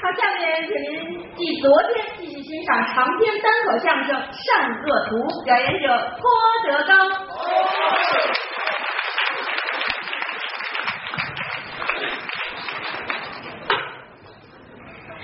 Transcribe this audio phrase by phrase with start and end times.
[0.00, 0.94] 好，下面请您
[1.34, 4.46] 继昨天继续欣赏长篇单口相声《善
[4.84, 5.86] 恶图》，表演者
[6.22, 6.30] 郭
[6.64, 6.94] 德纲。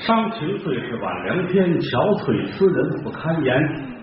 [0.01, 3.55] 伤情最是晚凉天，憔悴斯人不堪言。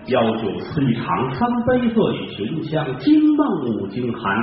[0.06, 1.96] 邀酒摧场三杯醉，
[2.34, 4.34] 寻香惊梦五更寒。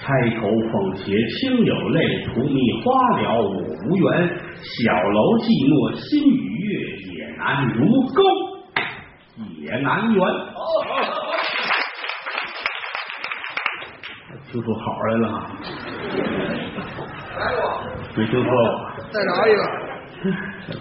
[0.00, 0.08] 钗
[0.40, 2.00] 头凤斜清有泪，
[2.32, 4.08] 荼蘼花了我无缘。
[4.62, 6.70] 小楼寂寞心与月，
[7.18, 7.82] 也难如
[8.14, 8.22] 钩，
[9.58, 10.22] 也难圆。
[14.52, 15.34] 听出好来了哈，
[17.38, 17.60] 来过，
[18.14, 18.54] 没听说过。
[19.10, 19.60] 再拿一个。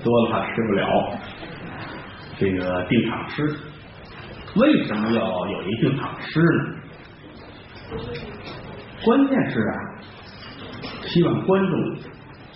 [0.03, 0.85] 多了怕吃不了。
[2.37, 3.57] 这个定场诗，
[4.57, 7.97] 为什么要有一定场诗呢？
[9.03, 9.73] 关键是啊，
[11.07, 11.73] 希望观众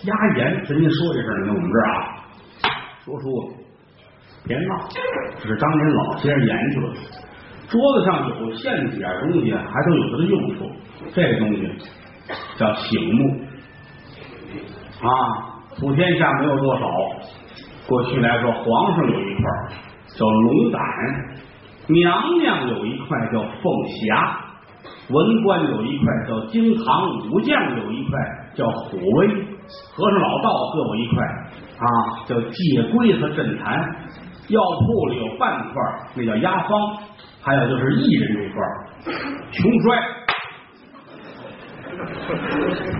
[0.05, 0.63] 压盐。
[0.67, 1.97] 跟您说这事儿，你我们这儿啊，
[3.03, 3.53] 说书
[4.47, 4.87] 别闹，
[5.39, 6.93] 这是当年老先生研究的。
[7.67, 10.71] 桌子上有限几样东西，还都有它的用处。
[11.13, 11.69] 这东西
[12.57, 13.41] 叫醒目
[15.01, 15.51] 啊。
[15.77, 16.87] 普天下没有多少。
[17.85, 19.43] 过去来说，皇上有一块
[20.07, 20.81] 叫龙胆，
[21.87, 24.39] 娘娘有一块叫凤霞，
[25.09, 28.19] 文官有一块叫金堂，武将有一块
[28.55, 29.44] 叫虎威，
[29.95, 31.23] 和尚老道各有一块
[31.79, 31.85] 啊，
[32.27, 33.95] 叫戒龟和镇坛。
[34.47, 35.73] 药铺里有半块，
[36.13, 36.97] 那叫压方，
[37.41, 38.55] 还有就是艺人这块，
[39.49, 39.85] 穷衰。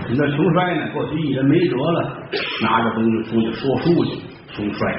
[0.08, 0.88] 你这穷衰呢？
[0.92, 2.18] 过去艺人没辙了，
[2.64, 4.22] 拿着东西出去说书去，
[4.56, 4.92] 穷衰。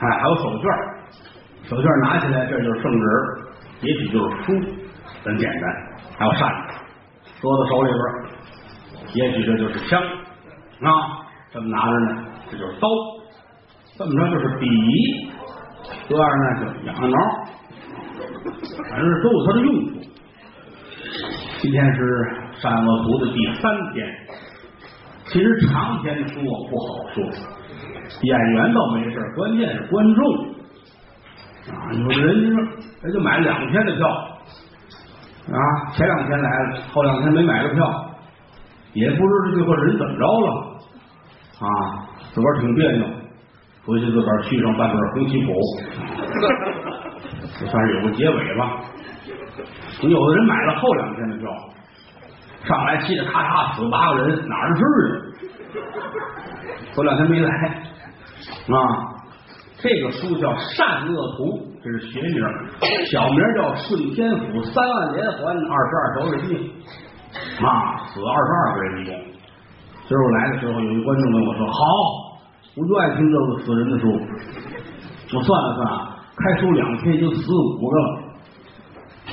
[0.00, 0.64] 哎，还有手绢
[1.68, 3.06] 手绢拿起来，这就是圣旨，
[3.82, 4.52] 也许就是书，
[5.22, 5.62] 很简单。
[6.18, 6.74] 还有扇子，
[7.40, 8.02] 搁到手里边，
[9.14, 10.02] 也许这就是枪
[10.84, 12.88] 啊，这么拿着呢，这就是刀，
[13.96, 14.66] 这么着就是笔，
[16.08, 17.18] 这样呢就痒挠，
[18.90, 19.92] 反正都有它的用处。
[21.60, 22.00] 今天是。
[22.66, 24.06] 《善恶图》的第三天，
[25.26, 27.22] 其实长篇说不好说，
[28.22, 30.24] 演员倒没事，关键是观众
[31.74, 31.92] 啊！
[31.92, 32.62] 有的人就说，
[33.02, 34.08] 人就买两天的票
[35.50, 35.58] 啊，
[35.94, 38.14] 前两天来了，后两天没买着票，
[38.92, 40.73] 也不知道这伙人怎么着了
[41.60, 41.66] 啊，
[42.32, 43.06] 自个儿挺别扭，
[43.86, 45.52] 回去自个儿续上半本《红旗谱》，
[47.70, 48.80] 算是有个结尾吧。
[50.02, 51.48] 有的人买了后两天的票。
[52.64, 54.86] 上来气得咔嚓死八个人，哪儿的事啊？
[56.94, 57.52] 头两天没来啊。
[59.82, 61.44] 这个书叫《善恶图》，
[61.84, 62.42] 这是学名，
[63.12, 64.42] 小名叫《顺天府
[64.72, 65.64] 三万连环二十
[66.00, 66.50] 二条人命》
[67.66, 67.68] 啊，
[68.08, 69.12] 死二十二个人一共。
[70.06, 71.80] 今儿我来的时候，有一观众问我说：“好，
[72.76, 74.12] 我就爱听这个死人的书。”
[75.32, 75.82] 我算了算，
[76.36, 78.20] 开书两天就死五个了。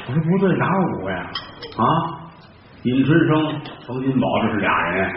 [0.08, 1.30] 我说不对，哪五个呀？
[1.78, 1.84] 啊？
[2.84, 5.12] 尹春生、冯金宝，这是俩人，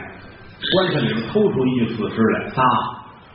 [0.75, 2.61] 棺材里边偷出一具死尸来，仨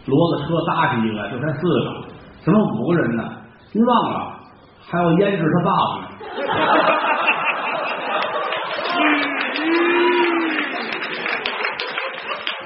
[0.05, 2.03] 骡子车搭上一个，就才四个，
[2.43, 3.23] 怎么五个人呢？
[3.71, 4.35] 您忘了
[4.81, 6.07] 还要腌制他爸爸呢？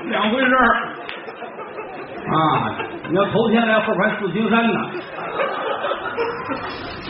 [0.10, 0.94] 两回事儿
[2.34, 2.76] 啊！
[3.10, 4.80] 你要头天来，后排四平山呢，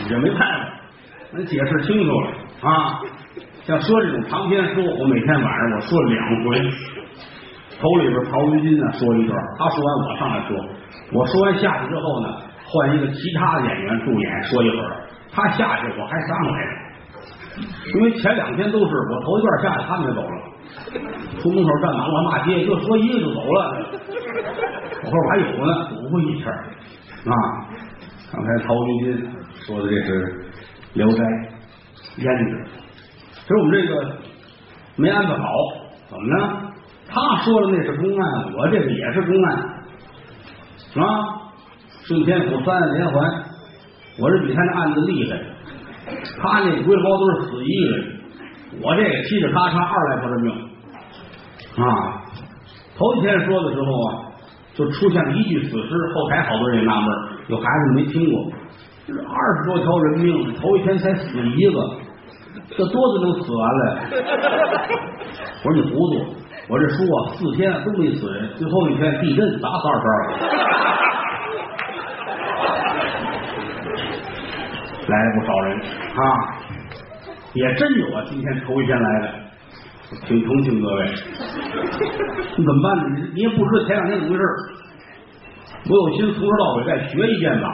[0.02, 0.46] 你这没办法，
[1.32, 2.28] 咱解释清楚了
[2.60, 3.00] 啊！
[3.62, 6.70] 像说这种长篇书，我每天晚上我说两回。
[7.80, 10.56] 头里边曹云金呢说一段，他说完我上来说，
[11.12, 12.28] 我说完下去之后呢，
[12.64, 16.72] 换一个其他的演员助演说一会儿，他下去我还上来呢。
[17.94, 20.28] 因为前两天都是我头一段下去，他们就走了，
[21.42, 23.76] 出门口站满了骂街，就说一个就走了。
[25.04, 27.34] 我后还有呢，补过一圈啊。
[28.32, 29.30] 刚才曹云金
[29.66, 30.08] 说的这是
[30.94, 31.14] 《聊斋》
[32.18, 32.66] 胭脂。
[33.32, 34.16] 其实我们这个
[34.96, 35.44] 没安排好，
[36.08, 36.60] 怎么呢？
[37.06, 39.56] 他说的那是公案，我这个也是公案，
[40.96, 41.52] 啊，
[42.06, 43.44] 顺天府三案连环，
[44.18, 45.38] 我这比他那案子厉害，
[46.40, 48.20] 他那龟包都是死一个人，
[48.82, 50.50] 我这个嘁哩咔嚓二来条人命，
[51.76, 52.22] 啊，
[52.96, 54.32] 头几天说的时候啊，
[54.74, 57.08] 就出现了一具死尸，后台好多人也纳闷，
[57.48, 58.50] 有孩子没听过，
[59.06, 61.78] 这二十多条人命，头一天才死一个。
[62.76, 63.98] 这多的都死完了？
[65.64, 66.24] 我说你糊涂！
[66.66, 70.32] 我这书啊，四天都没死人，最后一天地震打死二十二个，
[75.06, 75.78] 来了不少人
[76.16, 76.22] 啊，
[77.52, 78.24] 也真有啊！
[78.30, 79.28] 今天头一天来的，
[80.26, 81.06] 挺同情各位。
[82.56, 83.02] 你 怎么办呢？
[83.16, 84.42] 你你也不知道前两天怎么回事
[85.86, 87.66] 我有心从头到尾再学一遍吧。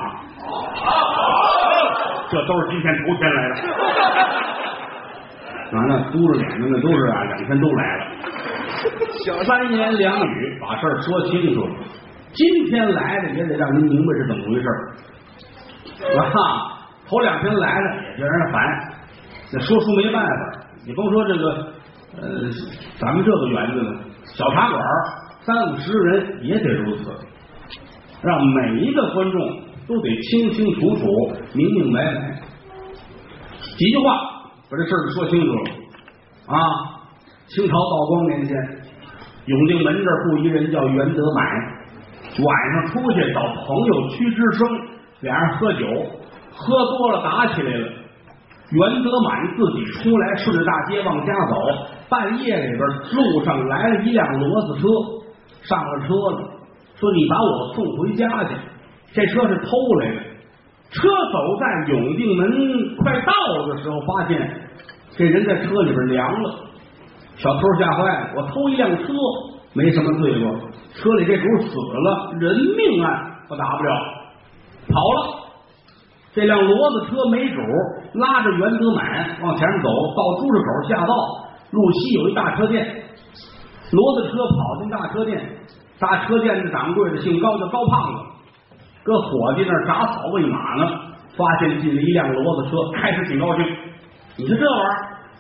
[2.31, 3.55] 这都是今天头天来的。
[5.77, 8.03] 完了嘟着脸的那都是啊，两天都来了。
[9.47, 11.71] 三言两语把事儿说清楚了。
[12.33, 14.79] 今天来的也得让您明白是怎么回事儿。
[16.19, 16.21] 啊，
[17.09, 18.61] 头两天来了也觉得人烦，
[19.53, 20.31] 那说书没办法。
[20.87, 21.73] 你甭说这个，
[22.17, 22.51] 呃，
[22.99, 24.01] 咱们这个园子呢，
[24.37, 24.83] 小茶馆
[25.43, 27.11] 三五十人也得如此，
[28.23, 32.41] 让每一个观众都得清清楚楚、明明白白，
[33.77, 34.13] 几句话
[34.71, 35.71] 把这事儿说清楚了
[36.47, 36.57] 啊。
[37.49, 38.57] 清朝道光年间，
[39.47, 41.45] 永定门这儿住一人叫袁德满，
[42.39, 44.69] 晚上出去找朋友屈之生，
[45.21, 45.87] 俩人喝酒，
[46.53, 47.89] 喝多了打起来了。
[48.71, 52.00] 袁德满自己出来，顺着大街往家走。
[52.11, 52.81] 半夜里边，
[53.15, 54.89] 路上来了一辆骡子车，
[55.63, 56.51] 上了车了，
[56.97, 58.55] 说：“你把我送回家去。”
[59.15, 59.71] 这车是偷
[60.01, 60.21] 来的。
[60.91, 64.51] 车走在永定门快到的时候，发现
[65.17, 66.55] 这人在车里边凉了。
[67.37, 69.05] 小偷吓坏了，我偷一辆车
[69.73, 70.51] 没什么罪过，
[70.95, 73.91] 车里这主死了，人命案我打不了，
[74.89, 75.37] 跑了。
[76.33, 77.61] 这辆骡子车没主，
[78.15, 81.15] 拉着袁德满往前走，到朱市口下道，
[81.71, 82.85] 路西有一大车店，
[83.91, 85.41] 骡子车跑进大车店，
[85.99, 88.19] 大车店的掌柜的姓高，叫高胖子，
[89.05, 90.91] 搁伙计那儿铡草喂马呢，
[91.37, 93.65] 发现进了一辆骡子车，开始挺高兴。
[94.37, 94.91] 你说这玩意儿，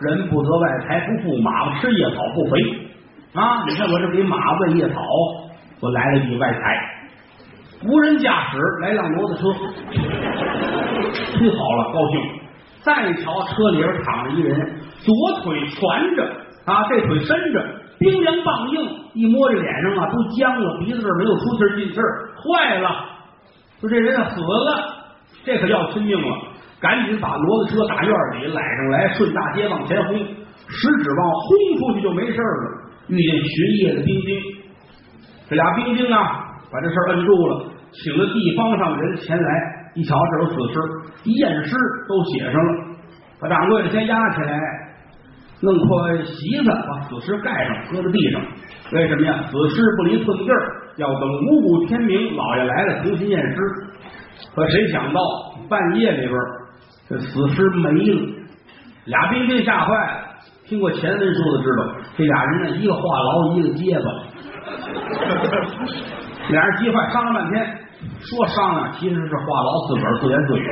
[0.00, 2.60] 人不得外财不富，马不吃夜草不肥
[3.34, 3.64] 啊！
[3.66, 5.02] 你看我这给马喂夜草，
[5.80, 6.60] 我来了一笔外财。
[7.82, 9.48] 无人驾驶来辆骡子车，
[11.38, 12.39] 忒好了，高兴。
[12.82, 16.24] 再瞧车里边躺着一人，左腿蜷着
[16.64, 17.64] 啊，这腿伸着，
[17.98, 23.04] 冰凉棒硬，一摸这脸上啊都僵了，鼻子这没有出气进气，坏了！
[23.80, 24.94] 说这人死了，
[25.44, 26.38] 这可要拼命了，
[26.80, 32.90] 赶紧把骡子车打院里揽上来，顺大街往前轰，十指望轰出去就没事了。
[33.08, 34.40] 遇见巡夜的兵丁，
[35.48, 36.46] 这俩兵丁啊。
[36.72, 40.80] 把这事儿摁住了，请了地方上人前来，一瞧这有死尸，
[41.24, 41.76] 一验尸
[42.08, 42.96] 都写上了。
[43.40, 44.60] 把掌柜的先押起来，
[45.62, 48.42] 弄块席子把死尸盖上，搁在地上。
[48.92, 49.44] 为什么呀？
[49.50, 53.56] 死尸不离寸地儿，要等五谷天明，老爷来了重新验尸。
[54.54, 55.20] 可谁想到
[55.68, 56.34] 半夜里边
[57.08, 58.32] 这死尸没了，
[59.06, 60.30] 俩兵丁吓坏了。
[60.66, 64.04] 听过前文书的知道，这俩人呢，一个话痨，一个结巴。
[66.50, 67.79] 俩人急坏，商量半天，
[68.20, 70.64] 说商量其实是话痨，自个儿自言自语，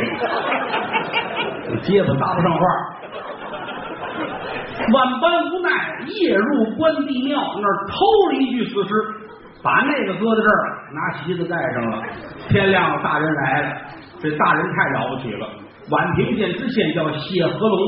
[1.85, 2.61] 结巴搭不上话。
[4.93, 5.69] 万般无奈，
[6.07, 7.95] 夜入关帝庙，那儿偷
[8.31, 8.91] 了一具死尸，
[9.63, 12.03] 把那个搁在这儿，拿席子盖上了。
[12.49, 13.77] 天亮了，大人来了，
[14.23, 15.47] 这大人太了不起了。
[15.91, 17.79] 宛平县知县叫谢和龙，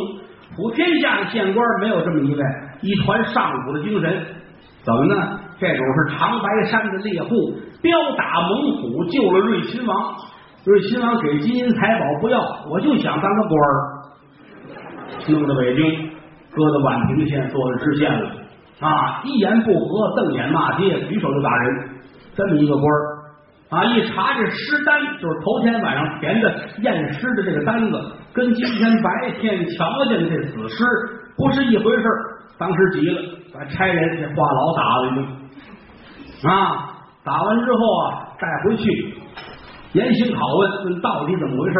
[0.56, 2.42] 普天下的县官没有这么一位，
[2.82, 4.26] 一团上古的精神，
[4.82, 5.40] 怎么呢？
[5.58, 10.14] 这种是长白山的猎户，镖打猛虎，救了瑞亲王。
[10.64, 12.38] 瑞亲王给金银财宝不要，
[12.70, 13.76] 我就想当个官儿，
[15.28, 16.10] 弄到北京，
[16.50, 18.30] 搁到宛平县做了知县了
[18.80, 19.22] 啊！
[19.24, 21.88] 一言不合，瞪眼骂街，举手就打人，
[22.36, 22.98] 这么一个官儿
[23.70, 23.84] 啊！
[23.86, 30.84] 一查这尸单，就是头天晚上填的验尸的这个单子，跟今天白天瞧见的这死尸
[31.38, 32.04] 不是一回事
[32.58, 33.22] 当时急了，
[33.54, 35.26] 把差人这话痨打了一顿。
[36.52, 36.99] 啊！
[37.30, 39.14] 打完之后啊，带回去
[39.92, 41.78] 严刑拷问，问到底怎么回事，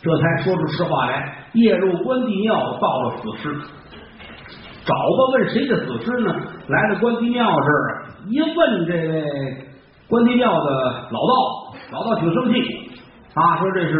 [0.00, 1.36] 这才说出实话来。
[1.52, 3.52] 夜入关帝庙，到了死尸，
[4.86, 6.34] 找吧，问谁的死尸呢？
[6.68, 9.22] 来到关帝庙这儿，一问这位
[10.08, 10.70] 关帝庙的
[11.10, 12.90] 老道，老道挺生气
[13.34, 13.94] 啊，说这是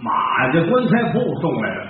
[0.00, 1.80] 马家棺材铺送来的，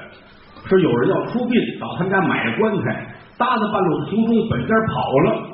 [0.67, 5.51] 说有人要出殡，到他们家买棺材，搭在半路途中，本家跑了。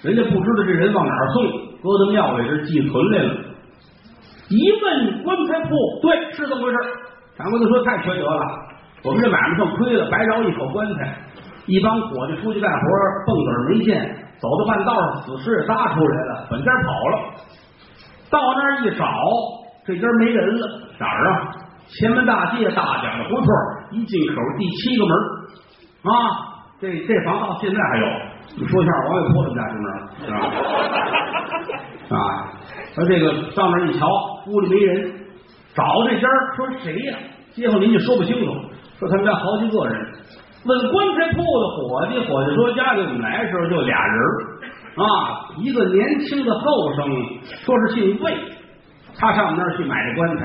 [0.00, 1.42] 人家不知道这人往哪儿送，
[1.82, 3.34] 搁到庙里这寄存来了。
[4.48, 5.68] 一问棺材铺，
[6.02, 6.76] 对，是这么回事。
[7.36, 8.42] 掌柜的说：“太缺德了，
[9.04, 11.16] 我们这买卖算亏了，白饶一口棺材。
[11.66, 12.80] 一帮伙计出去干活，
[13.26, 17.34] 蹦子没见，走到半道上，死尸也搭出来了，本家跑了。
[18.30, 19.06] 到那儿一找，
[19.86, 21.52] 这家没人了，哪儿啊？
[21.86, 23.46] 前门大街大蒋的胡同，
[23.92, 25.16] 一进口第七个门
[26.02, 26.58] 啊。
[26.80, 28.06] 这这房到现在还有。”
[28.56, 30.36] 你说一下王月坡他们家住哪儿是吧？
[32.16, 32.18] 啊，
[32.96, 34.06] 他这个到那一瞧，
[34.46, 35.12] 屋里没人，
[35.74, 37.18] 找这家说谁呀？
[37.54, 38.52] 街坊邻居说不清楚，
[38.98, 40.14] 说他们家好几个人。
[40.64, 44.18] 问棺材铺的伙计，伙计说家里我们来的时候就俩人
[44.96, 47.06] 啊，一个年轻的后生，
[47.64, 48.34] 说是姓魏，
[49.16, 50.44] 他上我们那儿去买这棺材，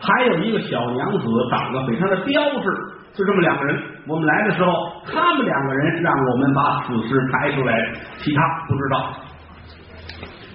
[0.00, 1.18] 还有一个小娘子，
[1.50, 2.68] 长得非常的标致，
[3.14, 3.82] 就这么两个人。
[4.06, 4.72] 我们来的时候，
[5.06, 7.74] 他们两个人让我们把死尸抬出来，
[8.18, 9.14] 其他不知道。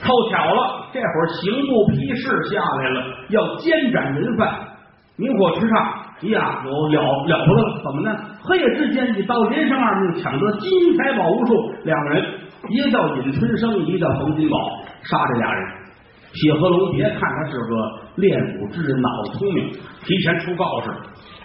[0.01, 4.55] 凑巧了，这会儿刑部批示下来了，要监斩人犯，
[5.17, 5.77] 明火池上，
[6.21, 8.17] 哎呀，有了了不得了，怎么呢？
[8.41, 11.73] 黑夜之间，一刀连伤二命，抢得金银财宝无数。
[11.83, 12.25] 两个人，
[12.69, 14.57] 一个叫尹春生，一个叫冯金宝，
[15.03, 15.67] 杀这俩人。
[16.31, 19.71] 铁和龙，别看他是个练武之人，脑子聪明，
[20.05, 20.91] 提前出告示。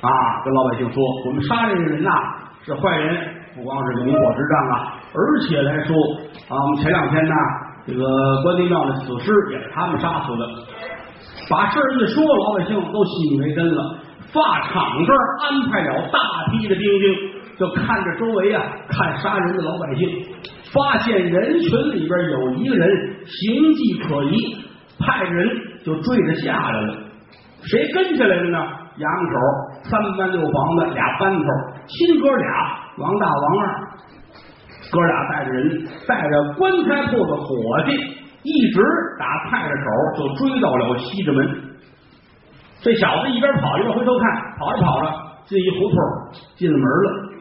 [0.01, 0.11] 啊，
[0.45, 2.11] 跟老百姓说，我们杀这个人呐
[2.65, 3.17] 是坏人，
[3.57, 5.97] 不光是明火之战啊，而且来说
[6.49, 7.35] 啊，我们前两天呢，
[7.87, 10.47] 这个关帝庙的死尸也是他们杀死的。
[11.49, 13.97] 把事儿一说，老百姓都信以为真了。
[14.33, 16.19] 发场这儿安排了大
[16.51, 17.15] 批的兵丁，
[17.57, 20.09] 就看着周围啊，看杀人的老百姓，
[20.73, 24.57] 发现人群里边有一个人形迹可疑，
[24.99, 25.49] 派人
[25.85, 26.95] 就追着下来了。
[27.63, 28.59] 谁跟下来的呢？
[28.95, 29.35] 衙门口
[29.91, 31.47] 三班六房的俩班头，
[31.91, 32.49] 亲哥俩，
[32.97, 33.63] 王大王二，
[34.93, 37.49] 哥俩带着人，带着棺材铺的伙
[37.87, 37.91] 计，
[38.45, 38.79] 一直
[39.19, 39.75] 打派出
[40.15, 41.43] 所就追到了西直门。
[42.83, 45.11] 这小子一边跑一边回头看，跑着跑着
[45.47, 45.99] 进一胡同，
[46.55, 47.35] 进了门了。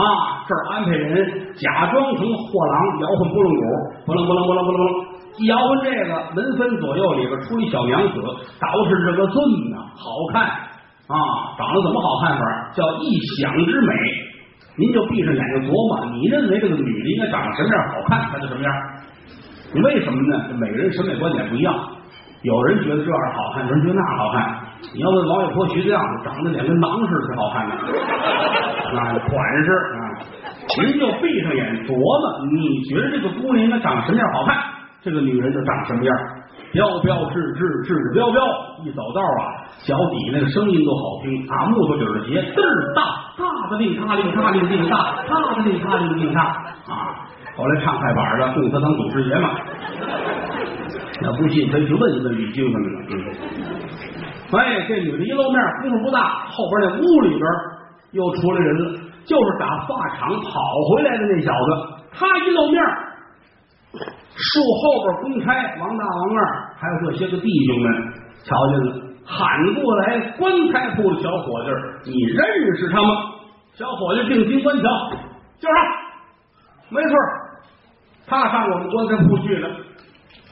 [0.48, 3.60] 这儿安排人假装成货郎，摇晃拨浪鼓，
[4.06, 5.05] 拨楞拨楞拨楞拨楞拨楞，
[5.38, 8.14] 一摇晃这个门分左右里边出一小娘子，
[8.58, 9.36] 捯饬这个尊
[9.70, 10.42] 呢，好看
[11.08, 11.16] 啊，
[11.58, 12.42] 长得怎么好看法？
[12.74, 13.92] 叫一想之美。
[14.78, 18.68] 您就闭上眼睛琢磨，你认为这个女的应该长什么样好看，她就什么样。
[19.72, 20.52] 你为什么呢？
[20.60, 21.72] 每个人审美观点不一样，
[22.42, 24.68] 有人觉得这样好看，有人觉得那样好看。
[24.92, 27.72] 你要问王小波、徐子样，长得脸跟囊似的，是好看的
[29.00, 29.32] 啊，款
[29.64, 30.00] 式啊，
[30.84, 32.04] 您就闭上眼琢磨，
[32.52, 34.60] 你觉得这个姑娘应该长什么样好看，
[35.06, 36.12] 这个女人就长什么样，
[36.72, 38.42] 标标致致，致致标标，
[38.82, 46.42] 一走道啊，脚底那个声音都好听啊，木头底的鞋，嘚儿大，大的令他令他令令大，大的令他令令他
[46.90, 47.22] 啊，
[47.56, 49.50] 后来唱快板的共和党祖师爷嘛，
[51.22, 52.98] 要不信可以去问一问吕京他们了，
[54.58, 57.42] 哎，这女的一露面，功夫不大，后边那屋里边
[58.10, 60.60] 又出来人了，就是打发场跑
[60.90, 61.94] 回来的那小子。
[62.18, 62.82] 他一露面，
[63.98, 66.40] 树后边公差王大王二，
[66.76, 67.92] 还有这些个弟兄们
[68.44, 68.88] 瞧见了，
[69.24, 71.64] 喊过来棺材铺的小伙
[72.04, 73.08] 计，你认识他吗？
[73.74, 74.82] 小伙计定睛观瞧，
[75.58, 75.80] 就是他，
[76.90, 77.16] 没错，
[78.26, 79.68] 他上我们棺材铺去了，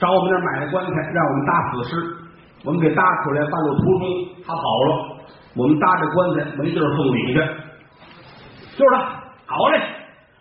[0.00, 2.16] 找我们那买的棺材，让我们搭死尸。
[2.64, 4.08] 我们给搭出来，半路途中
[4.46, 5.18] 他跑了，
[5.54, 7.34] 我们搭着棺材没地儿送礼去，
[8.78, 9.22] 就是他。
[9.46, 9.78] 好嘞，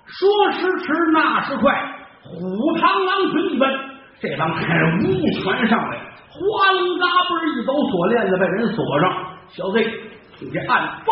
[0.06, 1.93] 说时迟，那时快，
[2.24, 2.40] 虎
[2.78, 3.70] 螳螂群一般，
[4.20, 5.98] 这帮开着武全上来，
[6.32, 9.12] 哗楞嘎嘣一走锁链子被人锁上。
[9.50, 9.86] 小贼，
[10.40, 11.08] 你这案犯。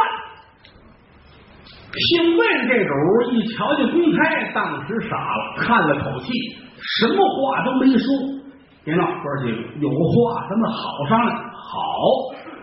[1.94, 2.92] 姓魏这主
[3.32, 6.32] 一瞧见公差，当时傻了，叹了口气，
[6.98, 8.08] 什么话都没说。
[8.86, 11.38] 别闹，哥几个有话咱们好商量。
[11.54, 11.78] 好，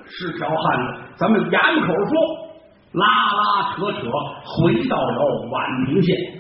[0.07, 2.13] 是条汉子，咱们衙门口说，
[2.93, 4.09] 拉拉扯扯，
[4.43, 6.38] 回到了宛平县。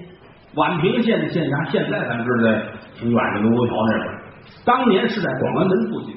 [0.59, 2.51] 宛平县的县衙，现在咱们知道
[2.99, 4.07] 挺远的，卢沟桥那边。
[4.65, 6.15] 当年是在广安门附近。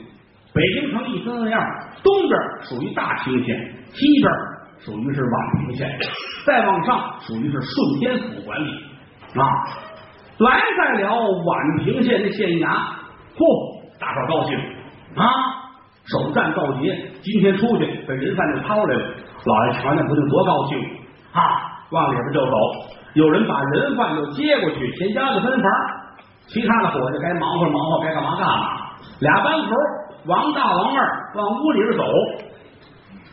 [0.53, 1.61] 北京城一分二样，
[2.03, 3.55] 东边属于大清县，
[3.93, 4.27] 西边
[4.79, 5.87] 属于是宛平县，
[6.45, 8.69] 再往上属于是顺天府管理
[9.39, 9.43] 啊。
[10.39, 12.67] 来在了宛平县的县衙。
[13.37, 13.39] 嚯，
[13.99, 14.57] 大伙高兴
[15.15, 15.23] 啊！
[16.09, 19.01] 首战告捷，今天出去被人犯就掏来了。
[19.45, 20.77] 老爷瞧见不定多高兴
[21.31, 21.39] 啊！
[21.91, 22.55] 往里边就走，
[23.13, 25.71] 有人把人犯就接过去，先押个分房，
[26.47, 28.89] 其他的伙计该忙活忙活，该干嘛干嘛。
[29.19, 29.75] 俩班头，
[30.27, 32.03] 王大王二往屋里边走，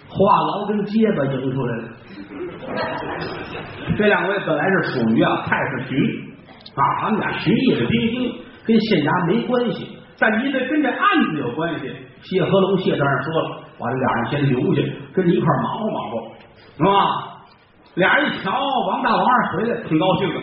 [0.09, 1.85] 话痨跟结巴迎出来了。
[3.97, 5.99] 这两位本来是属于啊太师巡
[6.75, 8.49] 啊，他们俩巡夜的兵丁。
[8.69, 11.01] 跟县衙没关系，但因为跟这案
[11.33, 14.83] 子有关系，谢和龙谢大人说了，把这俩人先留下，
[15.15, 16.29] 跟你一块忙活忙活，
[16.77, 17.28] 是吧？
[17.99, 18.53] 俩人一瞧，
[18.89, 20.41] 王大王二回来，挺高兴的，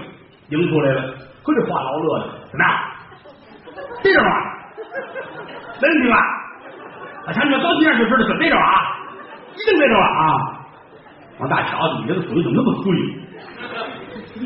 [0.50, 1.02] 迎出来了，
[1.44, 2.70] 可这话痨乐的，怎么样？
[4.04, 4.36] 这种啊，
[5.82, 6.18] 没问题吧？
[7.26, 8.98] 啊，瞧你们高兴样就知道准这种啊，
[9.56, 10.62] 一定这种啊！
[11.40, 12.92] 王大乔，你这个嘴怎么那么碎？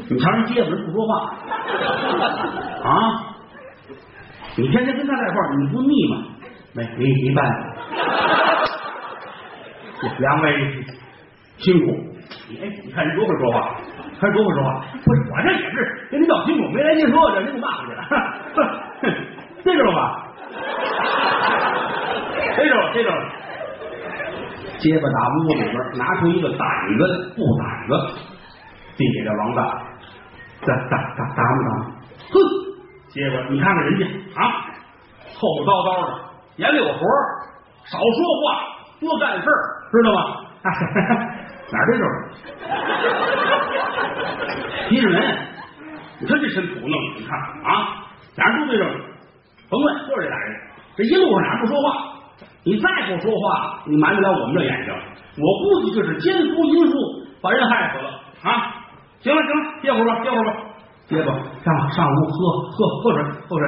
[0.10, 1.34] 你瞧人接着人不说话
[2.84, 2.90] 啊？
[4.56, 6.24] 你天天跟他在一块儿，你不腻吗？
[6.74, 7.54] 没，没没办法。
[10.20, 10.86] 两位
[11.58, 12.09] 辛苦，
[12.58, 13.76] 哎，你看人多会说话，
[14.20, 14.82] 看人多会说话。
[15.06, 18.02] 不是，我这也是跟您道辛苦，没来您说，这您就骂回去了，
[19.64, 20.26] 这知道吧？
[22.58, 23.22] 逮着了，逮着了。
[24.80, 26.58] 结巴打屋里边拿出一个掸
[26.98, 27.94] 子，布掸子，
[28.98, 29.62] 递给这王大，
[30.66, 31.70] 打打打打不打？
[32.32, 32.34] 哼！
[33.10, 34.06] 结巴，你看看人家
[34.42, 34.42] 啊，
[35.36, 36.14] 厚厚道道的，
[36.58, 37.00] 眼里有活
[37.86, 38.46] 少说话，
[39.02, 39.60] 多干事儿，
[39.92, 40.20] 知道吗？
[41.72, 42.16] 哪儿逮着了？
[44.90, 45.38] 提着人，
[46.20, 48.94] 你看这身土弄的，你看啊，哪儿都对着了。
[49.70, 50.62] 甭问，就是这俩人，
[50.98, 51.86] 这一路上俩人不说话。
[52.64, 54.94] 你再不说话，你瞒得了我们这眼睛？
[55.38, 56.94] 我估计这是奸夫淫妇，
[57.42, 58.10] 把人害死了
[58.44, 58.76] 啊！
[59.22, 60.54] 行了行了，歇会儿吧，歇会儿吧，
[61.08, 61.34] 歇吧，
[61.64, 62.38] 上上屋喝
[62.72, 63.68] 喝喝水喝水，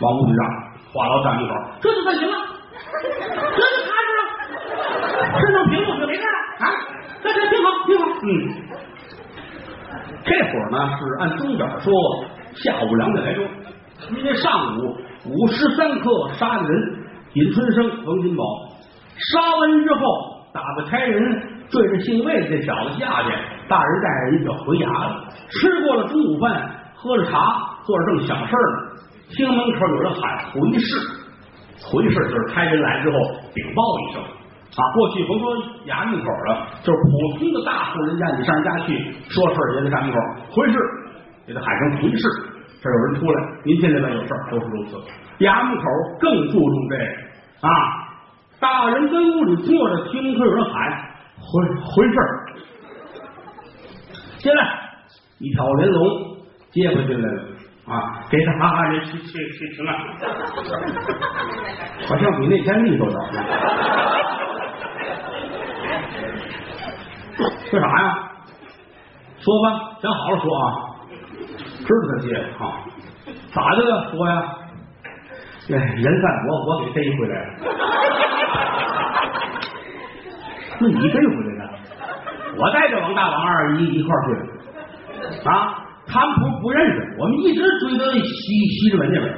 [0.00, 0.48] 往屋里让，
[0.92, 2.36] 话痨站门口，这就算行了，
[3.02, 4.22] 这就踏实了，
[5.40, 6.28] 身上平了就没事了
[6.66, 6.66] 啊！
[7.86, 8.28] 对吧，嗯。
[10.24, 11.92] 这会儿呢是按钟点说
[12.54, 13.46] 下午两点来钟，
[14.16, 17.00] 因为上午午时三刻杀的人。
[17.34, 18.44] 尹春生、冯金宝
[19.16, 20.00] 杀完之后，
[20.52, 23.30] 打发差人追着姓魏这小子下去，
[23.68, 25.24] 大人带着人就回衙了。
[25.50, 30.96] 吃过了中午饭，喝着茶，坐着正想事呢，听门口有人喊回事。
[31.82, 33.18] 回事就是差人来之后
[33.52, 34.22] 禀报一声
[34.76, 34.80] 啊。
[34.94, 38.94] 过去甭说衙门口了，就是普通的大户人家，你上人家去
[39.28, 40.18] 说事儿也得站门口
[40.50, 40.78] 回事，
[41.46, 42.22] 给他喊声回事。
[42.82, 44.96] 这有人出来，您进来了，有事儿都是如此。
[45.38, 45.84] 衙门口
[46.20, 47.04] 更注重这个。
[47.64, 47.70] 啊！
[48.60, 50.72] 大人跟屋里坐着，听门口有人喊
[51.36, 51.44] 回
[51.82, 52.22] 回事儿，
[54.38, 54.62] 进来，
[55.38, 56.36] 一条连龙
[56.70, 57.42] 接回进来了
[57.86, 58.20] 啊！
[58.30, 59.92] 给他哈哈，去去去，行了，
[62.06, 63.18] 好像比那天利索点。
[67.70, 68.04] 说啥呀？
[69.40, 69.66] 说吧，
[70.02, 70.64] 咱好好说啊，
[71.78, 72.26] 知道他接
[72.58, 72.60] 啊，
[73.52, 74.10] 咋的了？
[74.10, 74.32] 说呀。
[75.66, 77.46] 哎，人贩我我给逮回来了，
[80.78, 81.70] 那你逮回来了？
[82.58, 84.40] 我带着王大王二一一块儿去的
[85.50, 85.54] 啊！
[86.06, 89.32] 他们不不认识，我们一直追到西西直门那边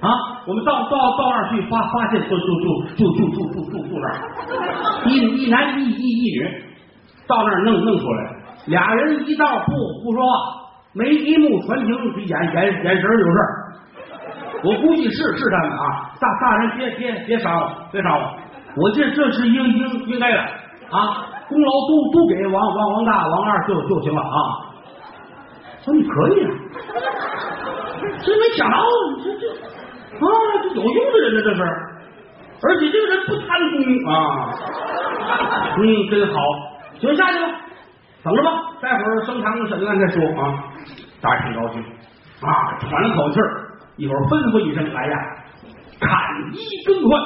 [0.00, 0.10] 啊！
[0.46, 2.48] 我们到到到那儿去发发现，就就就
[2.96, 4.10] 就就就就就住那儿，
[5.06, 5.08] 一
[5.44, 6.42] 一男一一一女，
[7.28, 8.36] 到那儿弄弄出来，
[8.66, 10.32] 俩人一道不不说话，
[10.94, 11.88] 没一目传情，
[12.26, 13.68] 眼眼眼神有事儿。
[14.64, 18.34] 我估计是是他们啊，大大人别别别杀我，别杀我！
[18.76, 20.38] 我这这是应应应该的
[20.90, 24.36] 啊，功劳都都给王王王大王二就就行了啊。
[25.84, 26.50] 说你可以啊，
[28.24, 28.82] 真没想到
[29.22, 30.26] 这这啊，
[30.62, 31.62] 这有用的人呢，这是，
[32.66, 33.78] 而且这个人不贪功
[34.12, 34.16] 啊。
[35.78, 36.34] 嗯，真好，
[37.00, 37.60] 行下去吧，
[38.22, 40.64] 等着吧，待会儿升堂审案再说啊。
[41.20, 41.82] 大家挺高兴
[42.42, 43.64] 啊，喘了口气儿。
[43.96, 45.16] 一会儿吩咐一声，来呀，
[45.98, 46.10] 砍
[46.52, 47.20] 衣更换，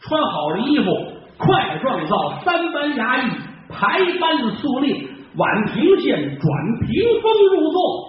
[0.00, 0.90] 穿好了衣服，
[1.38, 3.30] 快状造三班衙役
[3.68, 6.46] 排班肃立，宛平县转
[6.86, 6.88] 屏
[7.20, 8.08] 风入座。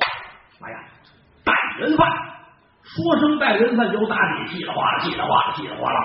[0.61, 0.77] 哎呀，
[1.43, 2.07] 带人犯，
[2.83, 5.99] 说声带人犯就打底，稀里哗啦，稀里哗啦，稀里哗啦，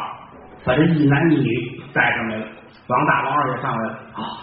[0.64, 2.46] 把这一男一女带上来了。
[2.88, 4.40] 王大王二也上来了啊，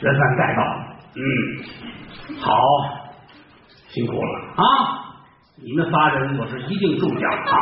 [0.00, 0.72] 人犯带到了，
[1.16, 1.20] 嗯，
[2.40, 2.50] 好，
[3.88, 4.62] 辛苦了啊。
[5.56, 7.54] 你们仨人，我是一定中奖啊！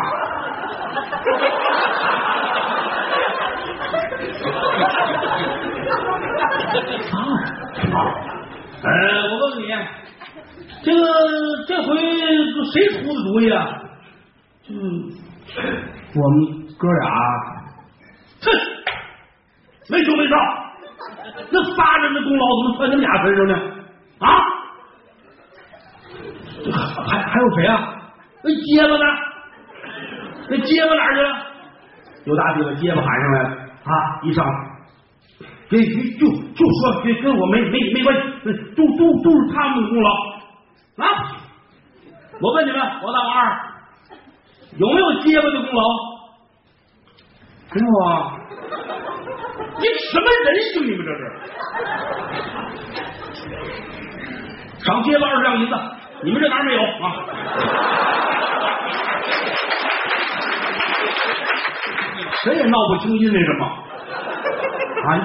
[7.12, 7.94] 啊，
[8.82, 8.88] 呃，
[9.28, 9.62] 我问你，
[10.82, 11.00] 这个
[11.68, 11.86] 这回
[12.72, 13.56] 谁出的主意啊？
[14.66, 14.74] 就
[16.14, 16.34] 我们
[16.78, 17.10] 哥俩，
[18.40, 18.44] 哼，
[19.90, 20.61] 没羞没臊，
[21.50, 23.54] 那仨人的功劳怎么算你们俩身上呢？
[24.18, 24.28] 啊？
[27.08, 27.72] 还还有谁啊？
[28.44, 29.04] 那结巴呢？
[30.48, 31.28] 那结巴哪去了？
[32.24, 33.48] 有大地方结巴喊上来了
[33.84, 34.20] 啊！
[34.22, 34.46] 一上，
[35.68, 35.78] 给
[36.18, 38.22] 就就说跟跟我没没没关系，
[38.76, 40.10] 都都都是他们的功劳
[40.98, 41.04] 啊！
[42.40, 43.60] 我问你们，我大王二
[44.76, 45.82] 有没有结巴的功劳？
[47.74, 48.38] 没有啊！
[49.78, 50.84] 你什么人性？
[50.86, 51.20] 你们这是？
[54.84, 55.74] 赏结巴二十两银子。
[56.24, 57.12] 你们这哪没有啊？
[62.44, 63.66] 谁也闹不清因为什么
[65.06, 65.18] 啊？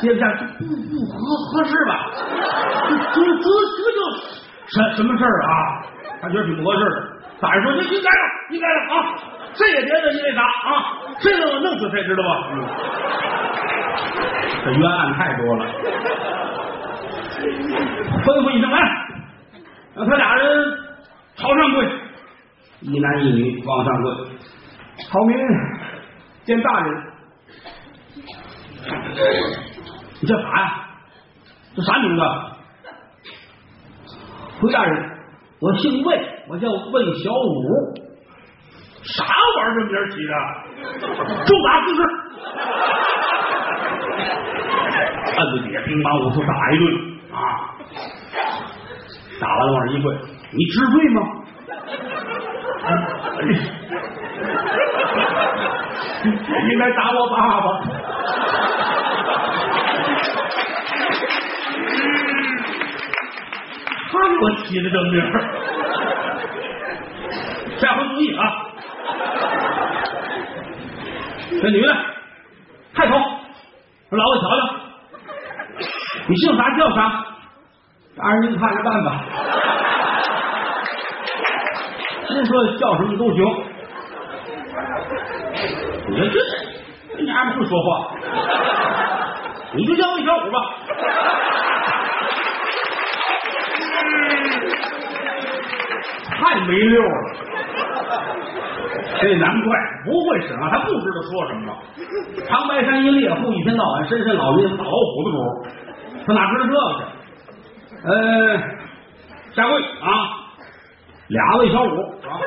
[0.00, 1.14] 接接不下去，不不合
[1.46, 2.10] 合适吧？
[2.88, 3.44] 这这这
[3.76, 4.00] 这叫
[4.66, 5.48] 什什么事儿啊？
[6.20, 6.96] 他觉得挺不合适的。
[7.40, 8.94] 大人说：“你应该了，应该了啊！
[9.54, 10.98] 谁也别的因为啥啊？
[11.20, 12.28] 这让我弄死谁知道吧？”
[14.64, 15.66] 这冤案太多了，
[18.24, 18.78] 吩咐一声来。
[19.94, 20.78] 让他俩人
[21.36, 21.86] 朝上跪，
[22.80, 24.10] 一男一女往上跪。
[25.10, 25.36] 郝明
[26.44, 27.02] 见大人。
[30.20, 30.88] 你叫啥呀？
[31.76, 32.22] 这啥名字？
[34.60, 35.10] 回大人，
[35.60, 38.01] 我姓魏，我叫魏小五。
[39.04, 39.24] 啥
[39.56, 40.32] 玩意儿这名起的？
[41.44, 42.00] 重打四十，
[45.36, 46.82] 摁子底下乒乓五术打一顿
[47.32, 47.34] 啊！
[49.40, 50.14] 打完了往上一跪，
[50.52, 51.20] 你知罪吗？
[56.70, 57.66] 应该打我爸爸。
[64.12, 65.14] 他给我起的这名，
[67.78, 68.42] 下回注意啊！
[71.62, 71.94] 这女的，
[72.92, 74.74] 抬头，老子瞧瞧，
[76.26, 77.24] 你姓啥叫啥？
[78.16, 79.24] 大人看着办吧。
[82.30, 83.38] 您说叫什么都行。
[86.08, 86.40] 你说这
[87.16, 88.10] 这娘们会说话，
[89.74, 90.58] 你就叫魏小五吧。
[96.34, 97.08] 太没溜了，
[99.22, 101.78] 这难怪不会使啊，他不知道说什么了。
[102.48, 105.38] 长白山一猎户，一天到晚深山老林打老虎的主，
[106.26, 107.04] 他哪知道这个去？
[108.04, 108.58] 呃，
[109.54, 110.10] 下跪啊，
[111.28, 112.40] 俩魏小五啊，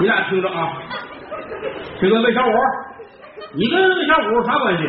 [0.00, 0.72] 你俩听着啊，
[2.00, 2.52] 这个魏小五，
[3.52, 4.82] 你跟魏小五啥关系？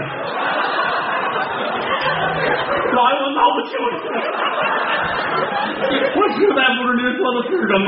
[2.93, 3.83] 老爷，我闹不清楚。
[6.15, 7.87] 我实在不知您说的是什么，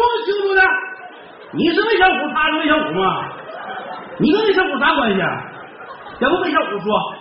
[0.00, 0.62] 说清楚的？
[1.52, 3.28] 你是魏小虎，他是魏小虎吗？
[4.18, 5.20] 你跟魏小虎啥关系？
[6.20, 7.14] 要不魏小虎说，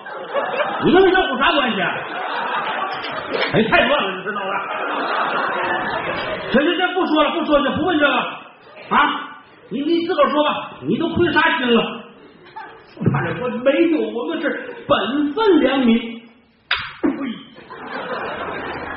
[0.85, 1.81] 你跟魏小虎啥关系？
[3.53, 4.47] 哎，太乱了，你知道吧？
[6.51, 8.13] 行行行，不说了，不说了，不问这个
[8.89, 9.29] 啊！
[9.69, 11.83] 你你自个儿说吧，你都亏啥心了？
[13.11, 15.97] 反正我没有，我们是本分良民。
[15.97, 17.09] 呸！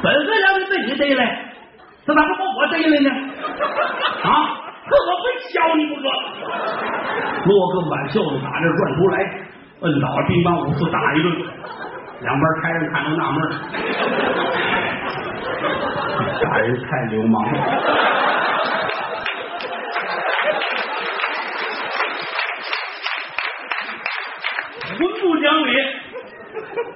[0.03, 1.53] 本分良民被你逮来，
[2.07, 3.11] 这咋不把我逮来呢？
[3.63, 4.31] 啊！
[4.85, 6.05] 可我非削你不可！
[7.47, 9.15] 落个挽袖子打这转出来，
[9.83, 11.27] 摁倒了乒乓五四打一顿，
[12.21, 13.37] 两边差人看都纳闷
[16.43, 17.57] 大 人太流氓了。
[24.97, 25.71] 纯不讲理，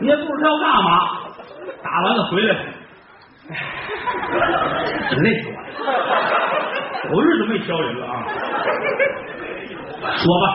[0.00, 0.88] 你也不知道干嘛。
[1.82, 2.50] 打完了回来，
[5.10, 5.55] 真累死我
[7.08, 8.24] 好，日子没削人了啊！
[10.16, 10.46] 说吧，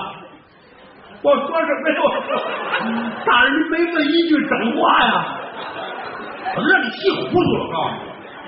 [1.22, 2.00] 我说什么呀？
[3.26, 5.12] 大人，您没问一句整话呀？
[6.56, 8.02] 我都让你气糊涂了，告诉你，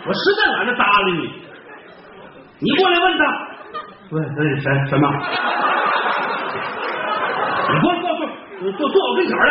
[0.07, 1.21] 我实在懒得搭理你。
[2.59, 3.23] 你过来问他，
[4.11, 5.09] 问问谁什么？
[7.69, 8.05] 你过来坐
[8.59, 9.43] 坐坐坐我跟前来，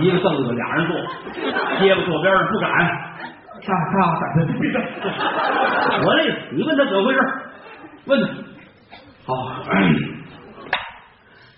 [0.00, 0.96] 一个凳子俩人坐，
[1.80, 2.68] 结巴坐边上不敢，
[3.64, 4.20] 啥啥啥，
[4.60, 4.78] 别 别
[6.04, 7.20] 我累死，你问他怎么回事？
[8.06, 8.26] 问他，
[9.26, 9.32] 好，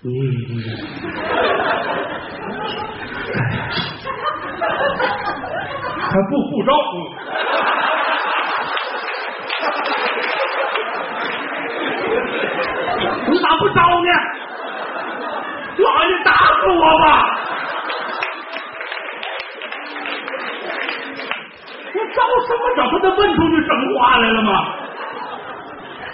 [0.03, 0.63] 你你，
[5.99, 6.73] 还不护照？
[13.29, 14.09] 你咋不招呢？
[15.79, 17.07] 老爷，打死我吧！
[21.95, 22.46] 我
[22.77, 23.11] 招什么招？
[23.11, 24.51] 他问出去整话来了吗？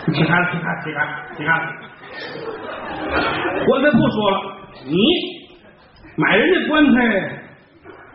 [0.07, 0.99] 你起开，起开，起开，
[1.37, 1.51] 起开！
[3.67, 4.35] 棺材不说了，
[4.85, 4.95] 你
[6.17, 6.99] 买人家棺材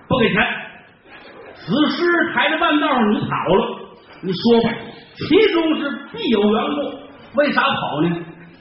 [0.08, 0.46] 不给钱，
[1.56, 3.62] 死尸抬着半道你跑了，
[4.22, 4.70] 你说吧，
[5.16, 8.08] 其中是必有缘故，为啥跑呢？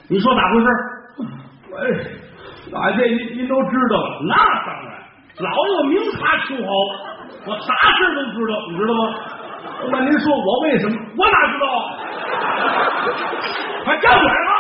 [0.09, 0.67] 你说咋回事？
[1.75, 2.11] 哎。
[2.73, 4.35] 老爷，您您都知道了，那
[4.67, 4.91] 当然，
[5.39, 6.69] 老爷我明察秋毫，
[7.47, 9.01] 我啥事都知道，你知道吗？
[9.91, 10.97] 那您说我为什么？
[11.17, 11.81] 我哪知道啊？
[13.85, 14.51] 快叫嘴了，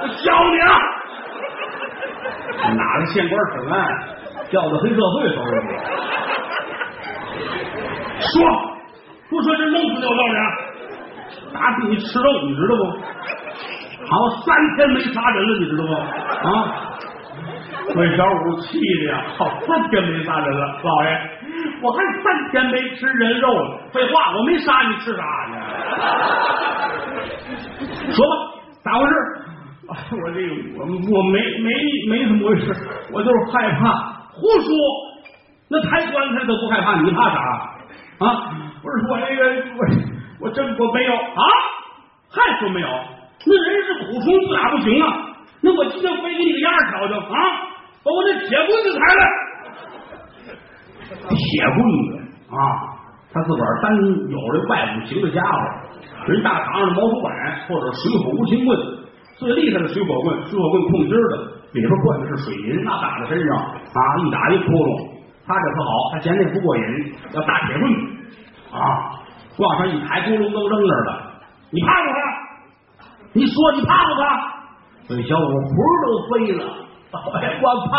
[0.00, 0.68] 我削你啊！
[2.74, 3.74] 哪个县官审案，
[4.50, 5.68] 掉到黑社会手里去？
[8.32, 8.34] 说，
[9.28, 10.36] 不说这弄死你我告诉你，
[11.52, 12.82] 打死你吃肉，你知道不？
[14.06, 15.92] 好，三天没杀人了，你知道不？
[16.48, 16.50] 啊！
[17.94, 21.08] 魏小五气的呀，好三天没杀人了，老爷，
[21.82, 23.78] 我还三天没吃人肉了。
[23.92, 25.56] 废话，我没杀你，吃啥呢？
[28.12, 28.34] 说吧，
[28.84, 29.14] 咋回事？
[29.86, 29.94] 我
[30.32, 30.48] 这个，
[30.78, 31.70] 我我没没
[32.08, 32.74] 没怎么回事，
[33.12, 33.92] 我就是害怕。
[34.32, 34.68] 胡说，
[35.68, 37.38] 那抬棺材都不害怕，你怕啥？
[38.18, 38.50] 啊？
[38.82, 39.44] 不是我那个，
[39.76, 39.86] 我
[40.40, 41.42] 我真我没有啊，
[42.30, 42.88] 还说没有？
[43.46, 45.06] 那人是苦虫，自打不行啊！
[45.60, 47.36] 那我今天非给你个样瞧瞧啊！
[48.02, 49.22] 把我那铁棍子抬来，
[51.28, 51.36] 铁
[51.76, 51.78] 棍
[52.10, 52.18] 子
[52.50, 52.92] 啊！
[53.32, 53.90] 他自个儿单
[54.30, 55.58] 有这外五行的家伙，
[56.28, 57.32] 人大堂上的毛竹板
[57.66, 58.78] 或者水火无情棍，
[59.36, 61.36] 最厉害的水火棍，水火棍空心的，
[61.72, 65.10] 里边灌的是水银，那打在身上啊，一打一窟窿。
[65.46, 66.82] 他这可好，他嫌那不过瘾，
[67.34, 67.92] 要大铁棍
[68.72, 68.80] 啊，
[69.58, 71.10] 往上一抬，咕隆都扔那儿了。
[71.70, 72.18] 你怕不怕？
[73.32, 74.54] 你说你怕不怕？
[75.08, 76.64] 这小五魂都飞了，
[77.42, 77.98] 哎，我怕，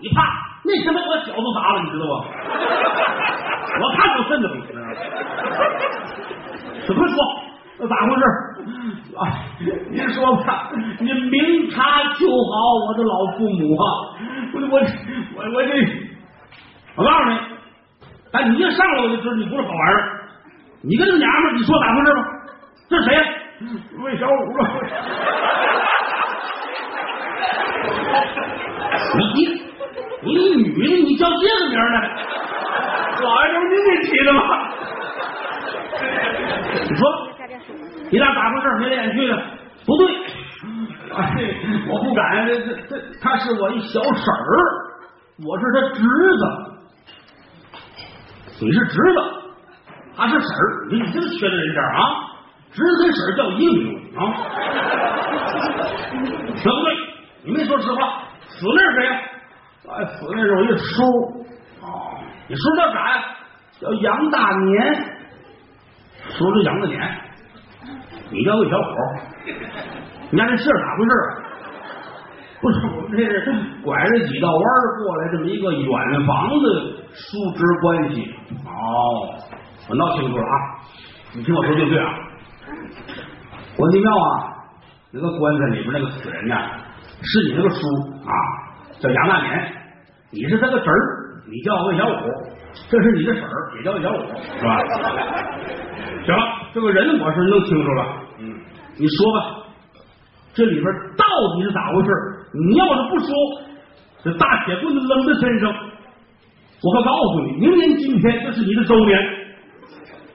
[0.00, 0.22] 你怕？
[0.62, 2.12] 那什么，我脚都砸了，你知道不？
[3.82, 4.54] 我看都瘆得慌。
[6.86, 7.16] 怎么说？
[7.78, 8.22] 那咋回事？
[9.18, 9.20] 哎，
[9.90, 11.82] 您说吧，您明察
[12.14, 12.32] 秋毫，
[12.86, 13.84] 我的老父母啊！
[14.54, 14.78] 我我
[15.36, 15.68] 我我这。
[16.96, 17.38] 我告诉你，
[18.32, 20.20] 哎，你一上来我就知道你不是好玩意儿。
[20.82, 22.20] 你跟这娘们，你说咋回事吧？
[22.88, 23.14] 这是谁？
[24.02, 24.60] 魏小五啊！
[29.34, 29.69] 你
[30.22, 31.98] 你你女的，你叫这个名呢？
[33.22, 34.40] 老爷，这不您给起的吗？
[36.88, 37.02] 你说，
[38.10, 38.66] 你俩咋回事？
[38.80, 39.32] 眉来眼去的，
[39.86, 40.06] 不对。
[41.12, 41.18] 哎，
[41.88, 44.48] 我不敢，这这这，他是我一小婶儿，
[45.44, 46.42] 我是他侄子。
[48.60, 49.18] 你是侄子，
[50.16, 52.28] 他是婶儿，你这个缺德人家啊！
[52.72, 53.82] 侄子跟婶儿叫一个名
[54.16, 54.20] 啊？
[56.62, 56.94] 对不对？
[57.42, 59.20] 你没说实话，死那是谁呀？
[59.96, 61.02] 哎，死那是我一叔
[61.82, 61.88] 啊！
[62.48, 63.24] 你叔叫啥呀？
[63.80, 65.04] 叫杨大年，
[66.36, 67.00] 叔是杨大年，
[68.30, 68.86] 你叫魏小虎，
[70.30, 71.10] 你家这姓咋回事？
[72.60, 74.62] 不是，我们这是拐着几道弯
[75.02, 76.66] 过来，这么一个远房的
[77.14, 78.34] 叔侄关系。
[78.66, 79.34] 哦，
[79.88, 80.54] 我闹清楚了啊！
[81.32, 82.14] 你听我说对不对啊？
[83.76, 84.52] 关帝庙啊，
[85.10, 86.54] 那个棺材里边那个死人呢，
[87.22, 87.80] 是你那个叔
[88.26, 88.32] 啊，
[89.00, 89.72] 叫杨大年，
[90.32, 92.12] 你是他个侄儿，你叫魏小五，
[92.88, 94.20] 这是你的婶儿，也叫魏小五，
[94.58, 94.78] 是吧？
[96.24, 98.06] 行了，这个人我是弄清楚了。
[98.38, 98.54] 嗯，
[98.96, 99.66] 你说吧，
[100.54, 100.84] 这里边
[101.16, 101.24] 到
[101.56, 102.10] 底是咋回事？
[102.68, 103.28] 你要是不说，
[104.22, 109.18] 这大铁棍子扔在身上，我可告诉你，明年今天这是你的周年，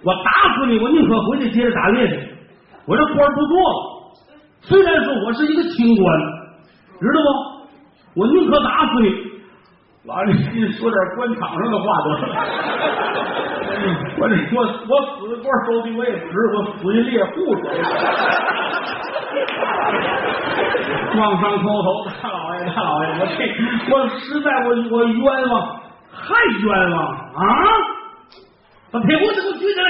[0.03, 2.19] 我打死你，我宁可回去接着打猎去，
[2.85, 3.77] 我这官不做了。
[4.59, 6.19] 虽然说我是一个清官，
[6.99, 7.21] 知道
[8.13, 8.19] 不？
[8.19, 9.34] 我宁可打死你。
[10.05, 12.23] 完了，你说点官场上的话得了。
[14.17, 17.61] 我这我我死官收的我也值，我死一猎户去。
[21.17, 21.87] 往上叩头，
[22.21, 23.39] 大老爷，大老爷，我这
[23.91, 25.53] 我实在我我冤枉，
[26.11, 26.97] 还冤枉
[27.33, 27.41] 啊！
[28.91, 29.87] 把铁棍子给我举起来！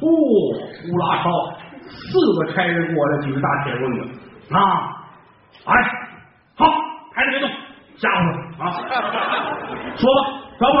[0.00, 0.06] 呼，
[0.80, 1.26] 呼啦烧，
[1.82, 1.98] 四
[2.38, 4.00] 个差人过来，举着大铁棍子
[4.54, 4.58] 啊！
[5.66, 5.72] 哎，
[6.56, 6.64] 好，
[7.14, 7.50] 抬着别动，
[8.00, 8.24] 吓唬
[8.56, 8.72] 他啊！
[9.96, 10.18] 说吧，
[10.58, 10.74] 找不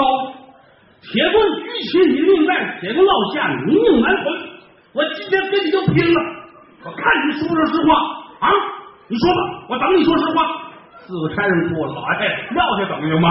[1.12, 4.24] 铁棍举起，你命在；铁棍落下，你命难存。
[4.94, 6.18] 我今天跟你就拼了！
[6.84, 7.92] 我看你说不说实话
[8.40, 8.48] 啊？
[9.08, 10.42] 你说吧，我等你说实话。
[11.00, 13.26] 四个差人过来，哎，撂下等行吗？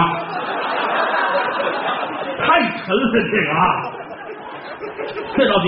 [2.38, 3.62] 太沉了，这个啊！
[5.36, 5.66] 别着急，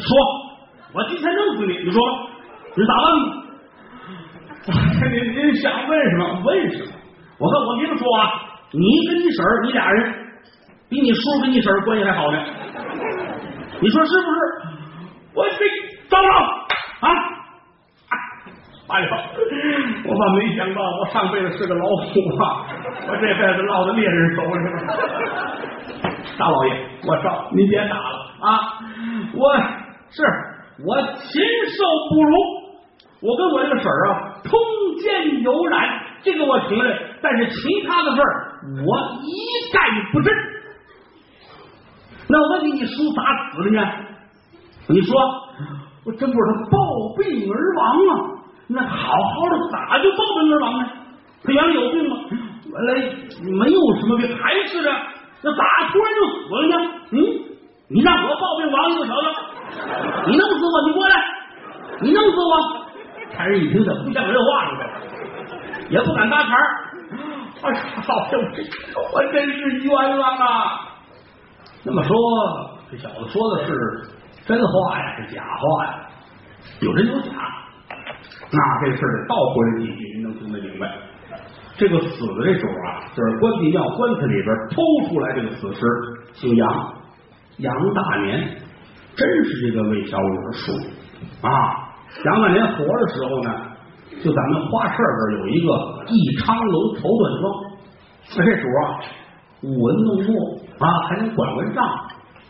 [0.00, 0.08] 说，
[0.92, 2.12] 我今天弄死你，你说吧，
[2.74, 3.43] 你咋办？
[5.12, 6.40] 您您想问什么？
[6.44, 6.92] 问什么？
[7.38, 8.30] 我看我明说啊，
[8.72, 10.14] 你跟你婶儿，你俩人
[10.88, 12.38] 比你叔跟你婶儿关系还好呢。
[13.80, 14.38] 你说是不是？
[15.34, 15.58] 我这。
[16.06, 16.28] 糟了
[17.00, 17.08] 啊！
[18.88, 19.08] 哎呦，
[20.04, 22.66] 我可没想到，我上辈子是个老虎啊！
[23.08, 24.76] 我这辈子落到猎人手里了。
[26.38, 26.76] 大老爷，
[27.08, 28.78] 我招您别打了啊！
[29.34, 29.56] 我
[30.10, 30.22] 是
[30.86, 32.36] 我禽兽不如，
[33.22, 34.60] 我跟我这个婶儿啊，通
[35.00, 37.16] 奸有染，这个我承认。
[37.20, 39.78] 但是其他的事儿，我一概
[40.12, 40.32] 不认。
[42.28, 43.82] 那我问你，你叔咋死的呢？
[44.88, 45.14] 你说。
[46.06, 46.76] 我真不知道他暴
[47.16, 48.12] 病而亡啊！
[48.68, 50.86] 那好好的咋就暴病而亡呢？
[51.42, 52.18] 他原来有病吗？
[52.66, 52.88] 原来
[53.40, 54.90] 没有什么病，还是的，
[55.40, 56.76] 那咋突然就死了呢？
[57.12, 57.16] 嗯，
[57.88, 59.26] 你让我暴病亡，你给我瞧瞧！
[60.28, 61.16] 你弄死我，你过来！
[62.02, 62.83] 你弄死我！
[63.36, 64.82] 差人一听，这不像人话似的，
[65.90, 66.62] 也不敢搭茬儿。
[67.62, 68.68] 哎呀，好兄弟，
[69.14, 70.98] 我真是冤枉啊！
[71.82, 72.16] 那么说，
[72.90, 73.72] 这小子说的是？
[74.46, 75.94] 真话呀，是假话呀，
[76.80, 77.30] 有真有假。
[78.50, 80.92] 那这事儿倒回来几句，您能听得明白？
[81.76, 85.80] 这个死的这主啊，就是关帝庙棺材里边偷出来这个死尸，
[86.34, 86.94] 姓杨，
[87.58, 88.56] 杨大年，
[89.16, 90.72] 真是这个魏小五的叔
[91.46, 91.83] 啊。
[92.22, 93.50] 杨大年活的时候呢，
[94.22, 97.52] 就咱们花市这儿有一个益昌楼绸缎庄，
[98.36, 99.00] 那这主啊
[99.62, 101.84] 舞文弄墨啊，还能管文账，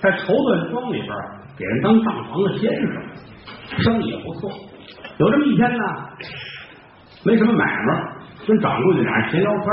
[0.00, 1.10] 在绸缎庄里边
[1.56, 3.02] 给人当账房的先生，
[3.78, 4.50] 生意也不错。
[5.18, 5.84] 有这么一天呢，
[7.24, 8.12] 没什么买卖，
[8.46, 9.66] 跟掌柜的俩人闲聊天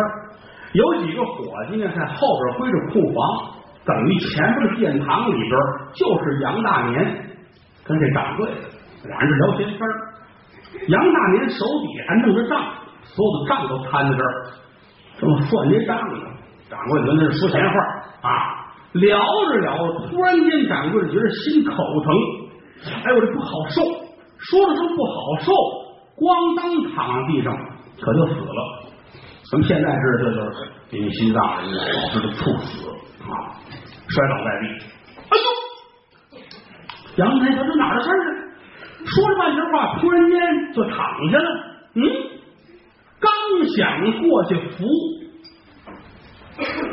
[0.74, 3.52] 有几个伙计呢，在后边归着库房，
[3.86, 5.52] 等于前面的殿堂里边
[5.94, 7.26] 就是杨大年
[7.84, 8.52] 跟这掌柜的
[9.06, 10.14] 俩人这聊闲天儿
[10.88, 14.46] 杨大年手底下还弄着账，所有的账都摊在这儿，
[15.20, 16.24] 这么算这账呢。
[16.70, 17.76] 掌柜跟那说闲话
[18.22, 18.30] 啊，
[18.94, 22.14] 聊着聊着，突然间掌柜觉得心口疼，
[23.04, 23.84] 哎，我这不好受，
[24.38, 25.52] 说着说不好受，
[26.16, 26.62] 咣当
[26.96, 27.54] 躺地上，
[28.00, 28.62] 可就死了。
[29.52, 32.88] 咱们现在是这就是因为心脏人导致的猝死
[33.28, 33.60] 啊，
[34.08, 34.66] 摔倒在地。
[35.28, 35.46] 哎呦，
[37.18, 38.31] 杨太说这哪儿的事儿啊？
[39.06, 40.98] 说了半天话，突然间就躺
[41.32, 41.50] 下了。
[41.96, 42.02] 嗯，
[43.20, 43.30] 刚
[43.76, 44.86] 想过去扶，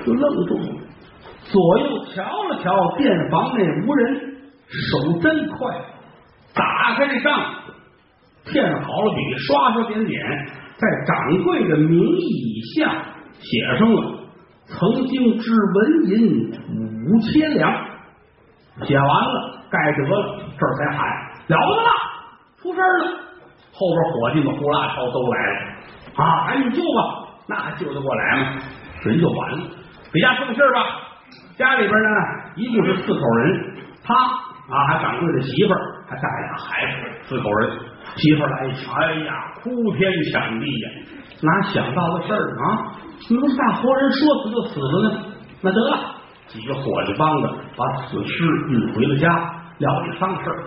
[0.05, 0.66] 就愣住了，
[1.44, 4.37] 左右瞧了瞧，店房内无人，
[4.68, 5.57] 手真快，
[6.55, 7.55] 打开这账，
[8.44, 13.05] 添上好了笔，刷刷点点，在掌柜的名义以下
[13.40, 14.18] 写上了。
[14.66, 16.51] 曾经之纹银
[17.07, 17.73] 五千两，
[18.83, 20.99] 写完了，该得了，这才喊
[21.47, 21.90] 了不得了，
[22.61, 23.05] 出事儿了！
[23.73, 25.59] 后边伙计们呼啦超都来了
[26.16, 27.29] 啊，赶紧救吧！
[27.47, 28.59] 那还救得过来吗？
[29.05, 29.59] 人就完了。
[30.12, 30.81] 给家送信儿吧。
[31.57, 32.09] 家里边呢，
[32.57, 37.79] 一共是四口人，他啊还掌柜的媳妇儿，还带俩孩子，四口人。
[38.16, 40.90] 媳妇儿来一瞧，哎呀，哭天抢地呀，
[41.42, 42.92] 哪想到的事儿啊？
[43.29, 45.25] 怎么大活人说死就死了呢？
[45.61, 45.99] 那得了，
[46.49, 49.29] 几个伙计帮着把死尸运回了家，
[49.79, 50.64] 料理丧事儿。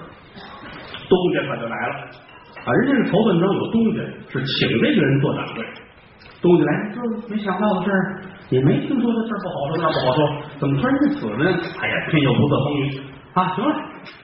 [1.12, 1.94] 东家可就来了
[2.64, 2.72] 啊！
[2.72, 4.00] 人家是头份庄有东家，
[4.32, 5.66] 是请这个人做掌柜。
[6.42, 10.20] 东家来，这没想到的事儿，也没听说这事儿不好说，那不好说，
[10.60, 11.52] 怎么突然间死了呢？
[11.82, 13.02] 哎呀，天有不测风云
[13.34, 13.44] 啊！
[13.56, 13.76] 行了，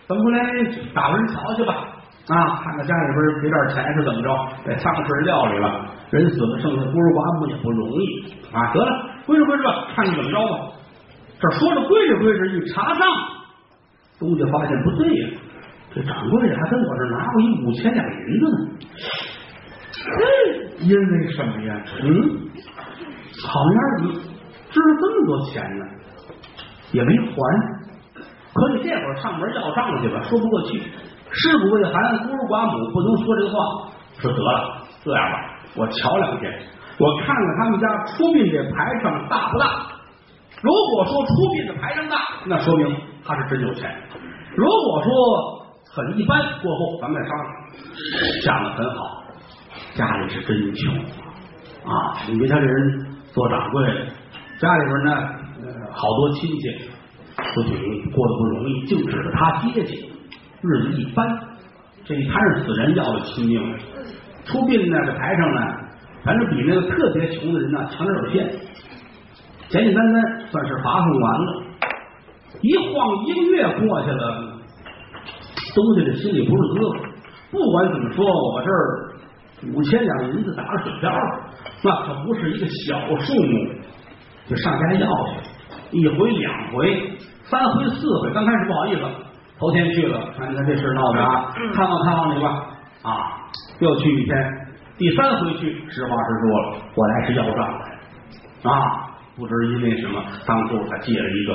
[0.08, 0.39] 咱们回来
[0.93, 1.93] 打个人瞧去吧。
[2.28, 4.30] 啊，看看家里边赔点钱是怎么着，
[4.65, 8.04] 给丧事料理了，人死了，剩下孤儿寡母也不容易
[8.52, 8.73] 啊。
[8.73, 10.73] 得了，归置归置吧，看看怎么着吧。
[11.39, 13.08] 这说着归置归置，一查账，
[14.19, 15.30] 东家发现不对呀、
[15.97, 18.57] 这掌柜的还跟我这拿过一五千两银子呢。
[20.05, 21.81] 嘿，因为什么呀？
[22.03, 22.07] 嗯，
[23.43, 24.13] 好样的，
[24.69, 25.86] 支了这么多钱呢，
[26.91, 27.36] 也没还。
[28.53, 30.83] 可你这会儿上门要账去吧，说不过去。
[31.31, 33.89] 尸骨未寒，孤儿寡母不能说这个话。
[34.19, 36.60] 说得了，这样吧，我瞧两天，
[36.99, 39.65] 我看看他们家出殡这排场大不大。
[40.62, 43.89] 如果说出殡的排场大，那说明他是真有钱；
[44.55, 45.57] 如果说
[45.97, 47.49] 很一般，过后咱们再商量。
[48.43, 49.23] 想的很好，
[49.95, 50.93] 家里是真穷
[51.91, 52.13] 啊！
[52.29, 54.05] 你别看这人做掌柜的，
[54.60, 55.12] 家里边呢，
[55.63, 56.69] 呃，好多亲戚
[57.55, 60.13] 都挺过得不容易，就指着他接济，
[60.62, 61.25] 日子一般。
[62.05, 63.75] 这一摊上死人要了亲命，
[64.45, 65.62] 出殡呢，这台上呢，
[66.23, 68.47] 反正比那个特别穷的人呢强点有限。
[69.69, 71.63] 简简单单算是罚送完了，
[72.62, 74.57] 一晃一个月过去了，
[75.78, 77.00] 东西这心里不是滋味。
[77.52, 79.13] 不管怎么说，我这儿
[79.74, 81.40] 五千两银子打了水漂了，
[81.84, 83.70] 那可不是一个小数目，
[84.48, 88.34] 就上家要去，一回两回，三回四回。
[88.34, 89.02] 刚开始不好意思，
[89.60, 92.50] 头天去了，看看这事闹的啊，看望看望你吧
[93.04, 93.48] 啊，
[93.80, 94.36] 又去一天，
[94.98, 99.04] 第三回去，实话实说了，我来是要账来啊。
[99.38, 101.54] 不知因为什么，当初他借了一个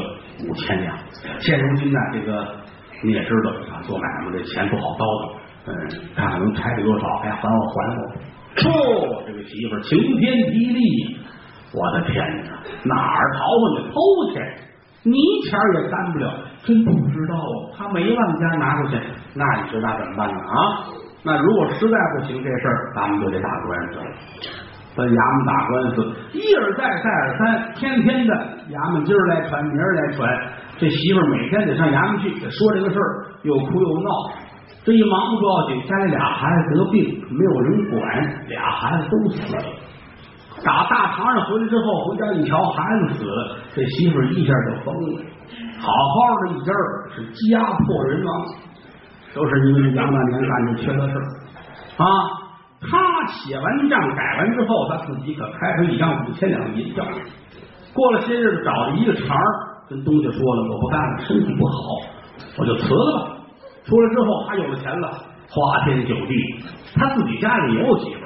[0.48, 0.96] 五千两，
[1.40, 2.56] 现如今呢，这个
[3.02, 5.32] 你也知道啊，做买卖这钱不好叨叨，
[5.66, 5.72] 嗯，
[6.14, 8.00] 看看能拆得多少，哎还我还我。
[8.54, 11.16] 嚯，这个媳妇晴天霹雳，
[11.74, 13.96] 我的天哪，哪儿淘换的偷
[14.32, 14.38] 去，
[15.02, 15.16] 泥
[15.48, 16.32] 钱也担不了，
[16.64, 18.96] 真不知道啊，他没往家拿出去，
[19.34, 20.86] 那你说那怎么办呢啊？
[21.24, 24.06] 那如果实在不行，这事儿咱们就得打官司了。
[24.94, 25.96] 跟衙门打官司，
[26.36, 28.34] 一而再，再而三，天天的
[28.68, 30.28] 衙门今儿来传，明儿来传。
[30.78, 34.08] 这媳妇儿每天得上衙门去，说这个事儿，又哭又闹。
[34.84, 38.00] 这一忙不要紧，家里俩孩子得病，没有人管，
[38.48, 39.62] 俩孩子都死了。
[40.64, 45.20] 打大堂上回来之后，回家一瞧，孩子死了，这媳妇儿一下就疯了。
[45.78, 48.46] 好好的一家儿是家破人亡，
[49.34, 52.06] 都是因为杨大年干的缺德事儿啊。
[52.84, 57.04] 他写完账改完之后，他自己可开出一张五千两银票。
[57.94, 61.74] 过了些日子，找了一个茬儿，跟东家说了，我不干了，身体不好，
[62.56, 63.36] 我就辞了吧。
[63.84, 65.12] 出来之后，他有了钱了，
[65.50, 66.64] 花天酒地。
[66.94, 68.20] 他自己家里也有媳妇，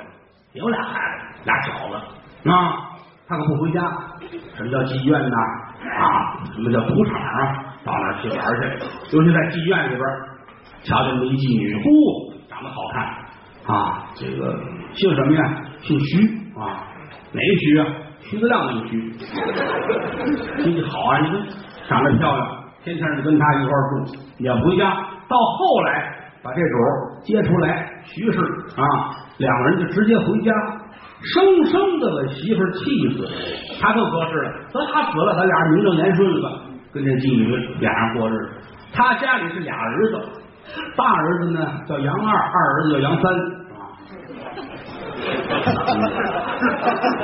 [0.52, 1.94] 有俩孩子，俩小子
[2.48, 2.94] 啊，
[3.26, 3.80] 他可不回家。
[4.56, 5.36] 什么叫妓院呐？
[5.98, 7.74] 啊，什么叫赌场啊？
[7.84, 9.16] 到那去玩去。
[9.16, 10.02] 尤其在妓院里边，
[10.84, 14.56] 瞧见那么一妓女，呼，长得好看啊，这个
[14.94, 15.64] 姓什么呀？
[15.80, 16.86] 姓徐啊，
[17.36, 17.86] 哪个徐啊？
[18.22, 19.12] 徐子亮那个徐，
[20.64, 21.38] 脾气好啊，你说
[21.86, 23.92] 长得漂亮，天天就跟他一块住，
[24.38, 24.90] 也不回家。
[25.28, 26.62] 到后来把这主
[27.22, 28.38] 接出来，徐氏
[28.76, 28.82] 啊，
[29.38, 30.52] 两个人就直接回家，
[31.22, 32.80] 生生的把媳妇气
[33.16, 33.28] 死。
[33.80, 36.56] 他更合适了，等他死了，咱俩名正言顺了吧，
[36.92, 38.50] 跟这妓女俩人过日子。
[38.94, 40.18] 他家里是俩儿子，
[40.96, 43.30] 大儿子呢叫杨二，二儿子叫杨三
[43.76, 43.92] 啊。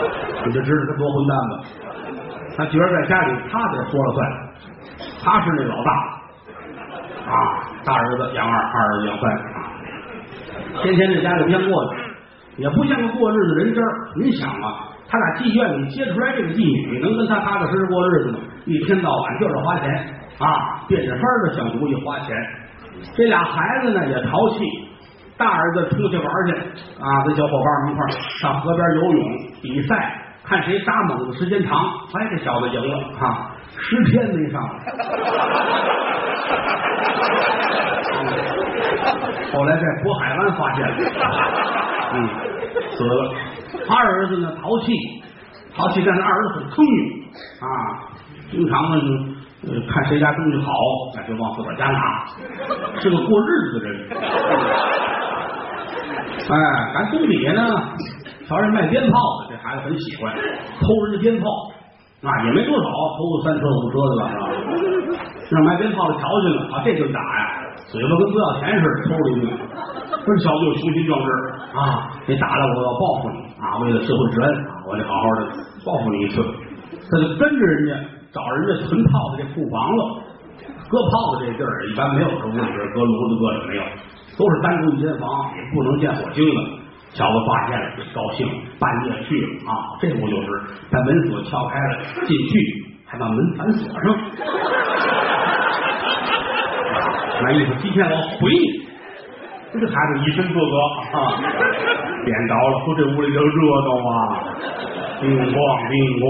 [0.46, 1.52] 你就知道他多混蛋吧？
[2.56, 4.30] 他觉得在家里他得说了算，
[5.24, 5.90] 他是那老大
[7.32, 9.72] 啊，大儿子杨二，二儿子杨三啊，
[10.82, 12.00] 天天在家里边过去，
[12.56, 13.80] 也不像个过日子人渣。
[14.16, 18.38] 你想啊，他俩妓院里接出来这个妓女，能跟他踏踏实实过日子吗？
[18.66, 19.88] 一天到晚就是花钱
[20.38, 22.36] 啊，变着法的想主意花钱。
[23.16, 24.58] 这俩孩子呢也淘气。
[25.42, 26.52] 大儿子出去玩去
[27.02, 28.06] 啊，跟小伙伴们一块
[28.38, 29.20] 上河边游泳
[29.60, 31.76] 比赛，看谁扎猛子时间长。
[32.14, 34.62] 哎，这小子赢了啊，十天没上。
[39.52, 40.94] 后来在渤海湾发现了，
[42.14, 42.16] 嗯，
[42.92, 43.34] 死了。
[43.88, 44.92] 二儿子呢淘气，
[45.74, 47.24] 淘气，但是二儿子很聪明
[47.60, 47.66] 啊，
[48.50, 48.96] 经常呢
[49.92, 50.72] 看谁家东西好，
[51.16, 52.24] 那就往自个儿家拿，
[53.00, 54.08] 是个过日子的人。
[56.32, 57.62] 哎，咱东底下呢，
[58.48, 60.34] 瞧人卖鞭炮的，这孩子很喜欢
[60.80, 61.46] 偷人家鞭炮
[62.22, 65.18] 啊，也没多少，偷个三车五车的吧，是吧？
[65.50, 67.44] 让卖鞭炮的瞧见了，啊，这就打呀，
[67.90, 69.50] 嘴巴跟不要钱似的，抽了一顿。
[70.24, 71.28] 这小子有雄心壮志
[71.74, 75.52] 啊，你打了我要报复你啊，为了社会治安啊，我得好好的
[75.84, 76.42] 报复你一次。
[77.10, 77.94] 他就跟着人家
[78.32, 80.00] 找人家存炮的这库房了，
[80.88, 83.82] 搁炮的这地儿一般没有这屋里边搁炉子搁着没有。
[84.38, 86.56] 都是单独一间房，也不能见火星子。
[87.10, 88.48] 小子发现了，高兴，
[88.80, 89.92] 半夜去了啊！
[90.00, 90.48] 这不就是
[90.90, 94.04] 把门锁撬开了进去，还把门反锁上。
[97.42, 98.80] 那意思今天我回你。
[99.74, 100.58] 这个孩子一身自责
[101.18, 101.36] 啊，
[102.24, 104.12] 点着了，说这屋里就热闹啊，
[105.20, 105.52] 叮咣
[105.90, 106.24] 叮咣，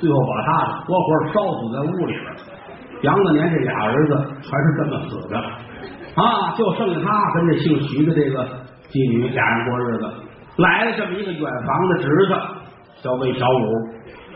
[0.00, 0.48] 最后把他
[0.82, 2.24] 活活烧死在屋里边。
[3.02, 4.12] 杨子年这俩儿子
[4.42, 5.34] 全是这么死的。
[6.18, 8.44] 啊，就剩下他跟这姓徐的这个
[8.90, 10.04] 妓女俩人过日子，
[10.56, 12.34] 来了这么一个远房的侄子，
[13.02, 13.62] 叫魏小五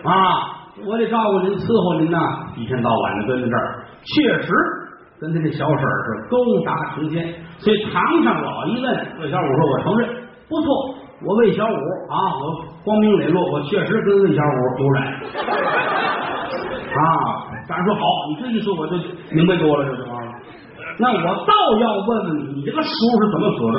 [0.07, 4.53] 啊，我得照顾您，伺候您呐，一天到晚的跟在这儿，确实
[5.19, 8.87] 跟他这小婶是勾搭成奸，所以堂上老一问，
[9.19, 10.09] 魏小五说：“我承认，
[10.49, 10.95] 不错，
[11.27, 11.77] 我魏小五
[12.13, 15.19] 啊，我光明磊落，我确实跟魏小五有染。”
[16.93, 17.01] 啊，
[17.67, 18.95] 大人说好，你这一说我就
[19.33, 20.12] 明白多了，这就。
[20.99, 23.77] 那我倒要问问你，你这个叔是怎么死的？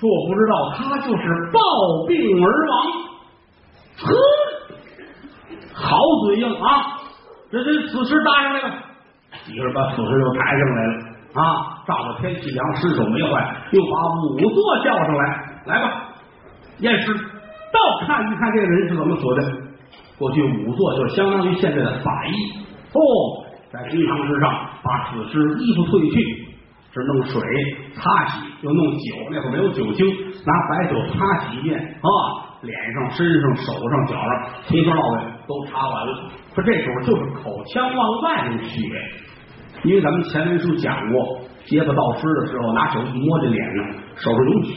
[0.00, 1.22] 说我不知道，他就是
[1.52, 1.60] 暴
[2.06, 2.72] 病而亡。
[3.96, 4.04] 呵，
[5.72, 6.98] 好嘴硬啊！
[7.50, 8.74] 这这死尸搭上来了，
[9.46, 10.92] 几个人把死尸又抬上来了
[11.34, 11.78] 啊！
[11.86, 13.90] 照着天气凉，尸首没坏，又把
[14.36, 15.22] 仵作叫上来，
[15.66, 16.08] 来吧，
[16.78, 19.64] 验尸，倒看一看这个人是怎么死的。
[20.18, 22.32] 过去仵作就相当于现在的法医
[22.92, 23.00] 哦。
[23.70, 26.16] 在公堂之上，把死尸衣服褪去，
[26.92, 27.40] 是弄水
[27.96, 30.06] 擦洗，又弄酒，那会儿没有酒精，
[30.44, 32.08] 拿白酒擦洗一遍啊，
[32.60, 34.30] 脸上、身上、手上、脚上，
[34.68, 35.16] 从头到尾
[35.48, 36.30] 都擦完了。
[36.54, 38.78] 说这时候就是口腔往外流血，
[39.82, 44.76] 因为咱们前文书讲过，结巴盗尸的时候，拿手一摸这脸上，手上有血，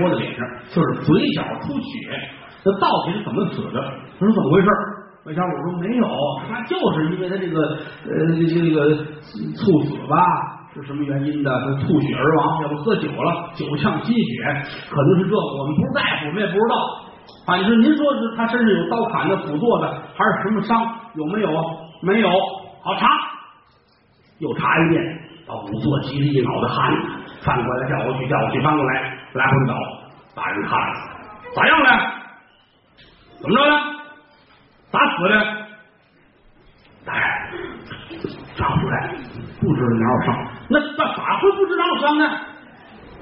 [0.00, 0.40] 摸在脸上
[0.72, 2.18] 就是嘴角出血。
[2.64, 3.80] 那到底是怎么死的？
[4.18, 4.68] 他说怎么回事？
[5.24, 6.06] 魏小五说：“没有，
[6.48, 10.16] 他就是因为他这个呃这个猝死吧，
[10.72, 11.50] 是什么原因的？
[11.50, 14.42] 他吐血而亡，要不喝酒了，酒呛心血，
[14.88, 15.36] 可能是这个。
[15.36, 16.76] 我们不是大夫，我们也不知道。
[17.46, 20.86] 啊，你说您说是他身上有刀砍的、斧剁的，还是什么伤？
[21.14, 21.50] 有没有？
[22.02, 22.30] 没有。
[22.82, 23.06] 好查，
[24.38, 25.02] 又查一遍，
[25.46, 26.94] 把仵作急得一脑袋汗，
[27.42, 29.74] 翻过来调过去，调过去，翻过来，来回找。
[30.34, 30.94] 大人看了，
[31.54, 31.88] 咋样了？
[33.42, 33.97] 怎么着的？”
[34.90, 35.34] 咋死的？
[37.06, 37.50] 哎，
[38.54, 39.14] 长出来
[39.60, 40.28] 不知道哪有伤，
[40.68, 42.24] 那那咋会不知哪有伤呢？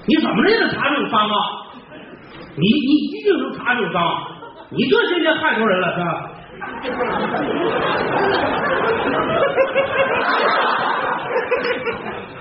[0.06, 1.36] 你怎么也得查这有伤啊？
[2.56, 4.02] 你你一定能查出伤，
[4.70, 6.30] 你这今天害多人了是吧？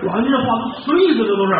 [0.03, 0.45] 老，你这话
[0.83, 1.17] 什么意思？
[1.25, 1.51] 这都是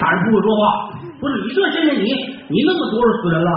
[0.00, 0.90] 大人不会说话，
[1.20, 2.02] 不是你这现在你
[2.48, 3.50] 你那么多少死人了？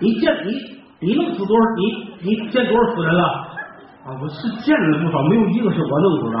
[0.00, 3.22] 你见你你弄死多少你你见多少死人了？
[4.04, 6.38] 啊，我是见了不少，没有一个是我弄死的。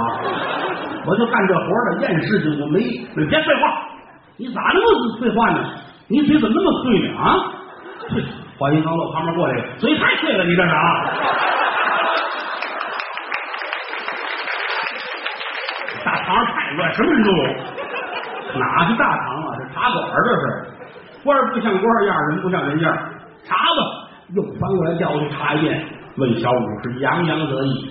[1.06, 2.80] 我就干这活的，验尸去，我没
[3.14, 3.86] 没别废话，
[4.36, 5.60] 你咋那么废话呢？
[6.08, 7.18] 你嘴怎么那么碎呢？
[7.18, 7.36] 啊！
[8.58, 11.04] 华阴刚落旁边过来，嘴太碎了，你这是啊！
[16.04, 17.42] 大堂太乱，什么人都有。
[18.58, 19.54] 哪是大堂啊？
[19.56, 20.42] 这茶馆这是，
[21.22, 22.92] 官不像官样，人不像人样。
[23.44, 23.97] 茶吧，
[24.34, 25.84] 又翻过来调去查一遍。
[26.16, 27.90] 问小五是洋洋得意。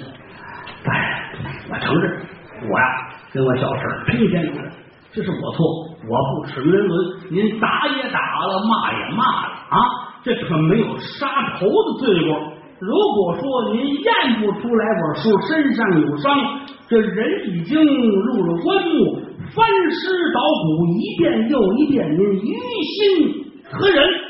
[0.83, 1.31] 哎，
[1.69, 2.21] 我承认，
[2.69, 2.85] 我呀
[3.31, 4.71] 跟我小婶赔天不认，
[5.13, 5.65] 这是我错，
[6.09, 7.07] 我不耻于人伦。
[7.29, 9.77] 您打也打了，骂也骂了啊，
[10.23, 11.27] 这可没有杀
[11.57, 12.53] 头的罪过。
[12.79, 16.59] 如果说您验不出来我叔身上有伤，
[16.89, 19.21] 这人已经入了棺木，
[19.55, 22.53] 翻尸捣骨一遍又一遍，您于
[22.97, 24.26] 心何忍？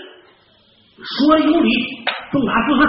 [1.04, 1.70] 说有理，
[2.32, 2.82] 重打四十。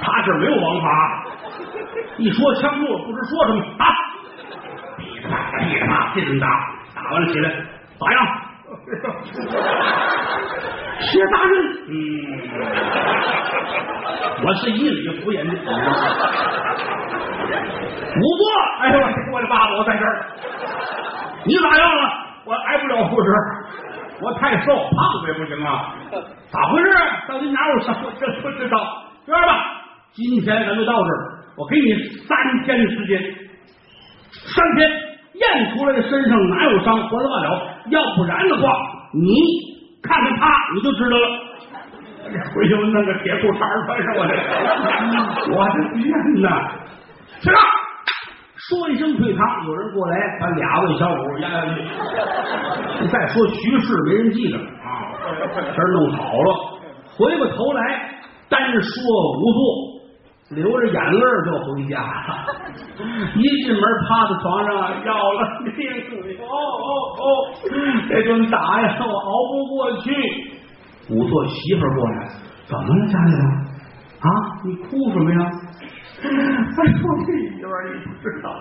[0.00, 1.24] 他这没有王法，
[2.16, 3.86] 一说枪住了，不知说什么打，
[4.96, 6.46] 闭着骂，闭着骂，这顿打，
[6.94, 7.50] 打完了起来
[7.98, 8.26] 咋样？
[11.00, 11.52] 薛大人，
[11.88, 11.92] 嗯，
[14.44, 15.52] 我是一理服人的。
[18.14, 18.40] 五伯，
[18.80, 18.98] 哎呦，
[19.32, 20.26] 我的爸爸，我在这儿，
[21.44, 22.02] 你咋样了？
[22.44, 23.28] 我挨不了护士，
[24.22, 25.94] 我太瘦，胖子也不行啊。
[26.50, 26.90] 咋回事？
[27.28, 27.96] 到底哪有伤？
[28.18, 29.02] 这不知道。
[29.26, 29.54] 这样吧，
[30.12, 31.94] 今天咱就到这儿，我给你
[32.26, 33.20] 三天的时间，
[34.30, 34.90] 三天
[35.34, 37.48] 验出来的身上哪有伤，活了罢了。
[37.90, 38.72] 要不然的话，
[39.12, 39.34] 你
[40.02, 41.28] 看看他，你就知道了。
[42.54, 44.32] 回去我弄个铁裤衩穿上我这，
[45.52, 46.08] 我的天
[46.40, 46.72] 哪！
[47.40, 47.56] 起来，
[48.72, 51.82] 说一声退堂，有人过来把俩位小五压下去。
[53.02, 55.12] 你再说徐氏，没人记得啊，
[55.52, 56.80] 这儿弄好了，
[57.14, 57.82] 回过头来
[58.48, 59.04] 单说
[59.36, 62.46] 无做，流着眼泪就回家了。
[63.36, 66.40] 一进门趴在床上，要了命！
[66.40, 67.24] 哦哦哦，
[68.08, 70.10] 这顿打呀，我熬不过去。
[71.08, 72.28] 仵作媳妇过来，
[72.64, 73.42] 怎么了，家里人？
[74.22, 74.28] 啊，
[74.64, 75.50] 你哭什么呀？
[76.32, 78.54] 哎呦，这媳妇你不知道，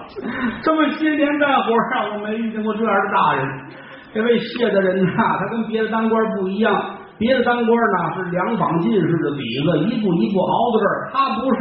[0.64, 3.48] 这么些年干活上，我没遇见过这样的大人。
[4.14, 11.60] 这位谢大人呐，他跟别的当官不一样，别的当官呢是两膀进士的底子，一步一步熬到这儿，他不是，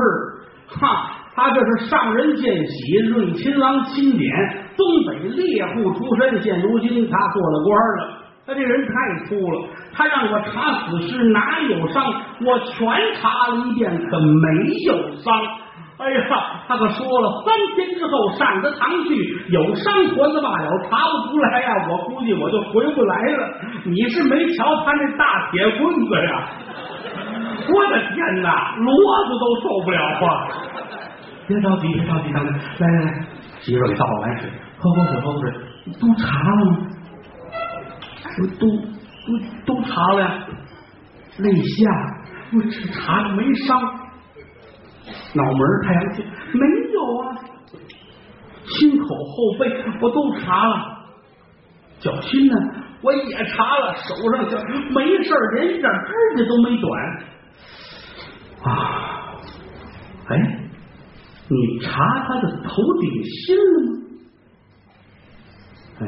[0.80, 8.16] 哈，他这是上人见喜，润亲王钦点，东北猎户出身，现如今他做了官了。
[8.46, 12.04] 他这人太粗了，他让我查死尸哪有伤，
[12.44, 12.88] 我全
[13.20, 14.48] 查了一遍，可没
[14.86, 15.32] 有伤。
[16.00, 16.24] 哎呀，
[16.66, 23.48] 他可说了，三天之后上得堂去，有伤还子罢了，查不出来呀，我估计我就回不来了。
[23.84, 26.48] 你是没瞧他那大铁棍子呀？
[27.68, 28.88] 我的天哪，骡
[29.28, 30.48] 子都受不了啊！
[31.46, 32.48] 别着急，别着急，大哥，
[32.78, 33.26] 来来来，
[33.60, 34.48] 媳妇给倒碗水，
[34.78, 35.52] 喝口水，喝口水，
[36.00, 36.78] 都查了吗？
[38.38, 38.64] 都都
[39.66, 40.32] 都查了呀，
[41.38, 41.90] 肋下
[42.54, 43.78] 我只查了没伤，
[45.34, 47.36] 脑门太阳穴没有啊，
[48.66, 49.60] 心口后背
[50.00, 50.74] 我都查了，
[52.00, 52.56] 脚心呢
[53.02, 54.58] 我也查了，手上脚
[54.90, 56.90] 没事连一点指甲都没短
[58.62, 59.34] 啊，
[60.28, 60.30] 哎，
[61.48, 63.88] 你查他的头顶心了吗？
[66.00, 66.04] 哎，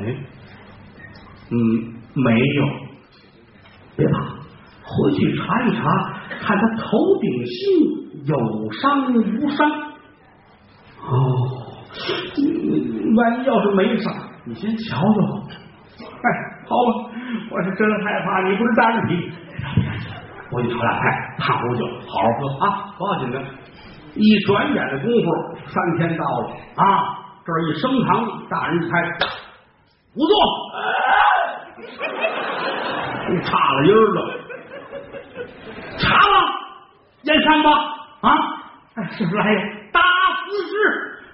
[1.50, 1.92] 嗯。
[2.14, 2.62] 没有，
[3.96, 4.18] 别怕，
[4.92, 5.82] 回去查一查，
[6.40, 7.56] 看他头顶心
[8.26, 8.36] 有
[8.72, 9.70] 伤无伤。
[11.04, 11.10] 哦，
[13.16, 14.12] 万一要是没伤，
[14.44, 15.04] 你先瞧瞧。
[16.04, 16.28] 哎，
[16.68, 16.88] 好吧，
[17.50, 19.32] 我是真害怕，你不是大人皮。
[20.50, 21.02] 我给你炒俩菜，
[21.38, 23.42] 烫壶酒，好好喝啊，不要紧的。
[24.14, 25.26] 一转眼的功夫，
[25.66, 26.84] 三天到了啊，
[27.46, 28.92] 这儿一升堂，大人开，
[30.14, 30.32] 无座。
[33.44, 34.18] 差了音儿了，
[35.98, 36.34] 查吧，
[37.42, 37.70] 验伤吧
[38.20, 38.28] 啊！
[38.94, 39.44] 哎，是不是来，
[39.92, 40.72] 打死尸！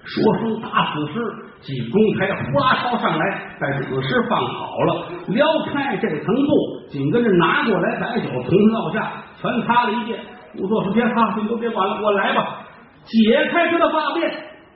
[0.05, 1.19] 说声打死尸，
[1.61, 10.19] 济公台呼啦烧上来，把死尸放好了，撩开这层布，紧跟着拿过来白酒，从上到下全擦了一遍。
[10.55, 12.65] 仵作说：“别擦，你都别管了，我来吧。”
[13.05, 14.31] 解开他的发辫，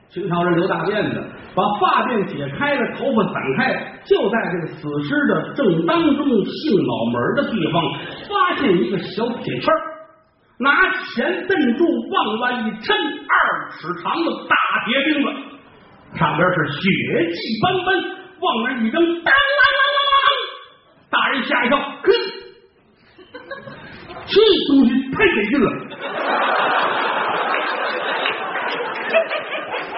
[0.10, 1.24] 清朝人留大辫子。
[1.56, 3.74] 把发辫解开了，头发散开，
[4.06, 7.82] 就在这个死尸的正当中性脑门的地方，
[8.30, 9.74] 发现一个小铁圈
[10.64, 10.70] 拿
[11.04, 13.36] 钱镇住，往外一抻，二
[13.70, 14.56] 尺长的大
[14.86, 15.28] 铁钉子，
[16.18, 16.80] 上边是血
[17.34, 17.88] 迹斑斑，
[18.40, 20.26] 往那一扔，当啷啷啷啷，
[21.12, 22.08] 大人吓一跳，嘿，
[24.26, 24.34] 这
[24.70, 25.68] 东西太得劲了，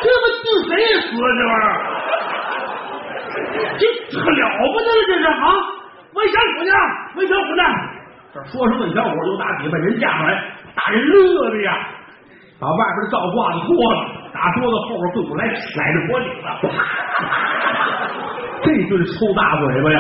[0.01, 1.70] 这不定谁死啊这玩意儿？
[3.78, 3.82] 这
[4.18, 4.41] 可了
[4.74, 5.32] 不得了，这是啊！
[6.13, 6.72] 问小虎呢？
[7.16, 7.63] 问小虎呢？
[8.34, 11.71] 这说是问小虎，又打底把人架上来，大人乐的呀，
[12.59, 13.97] 把外边的罩褂子脱了，
[14.34, 16.45] 打桌子后边跪过来，甩着脖领子，
[18.63, 19.99] 这顿抽大嘴巴呀！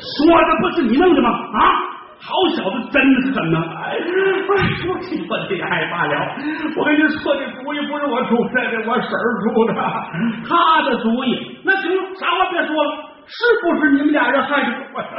[0.00, 1.28] 说的不是你弄的吗？
[1.30, 1.58] 啊！
[2.22, 3.58] 好小子，真是狠呐！
[3.80, 3.96] 哎，
[4.46, 6.12] 我气我这也害怕了。
[6.76, 9.72] 我跟你说，这主意不是我出的，这我婶儿出的，
[10.46, 11.58] 他的主意。
[11.64, 12.92] 那行了，啥话别说了，
[13.30, 14.72] 是不是你们俩人害的？
[14.92, 15.10] 我说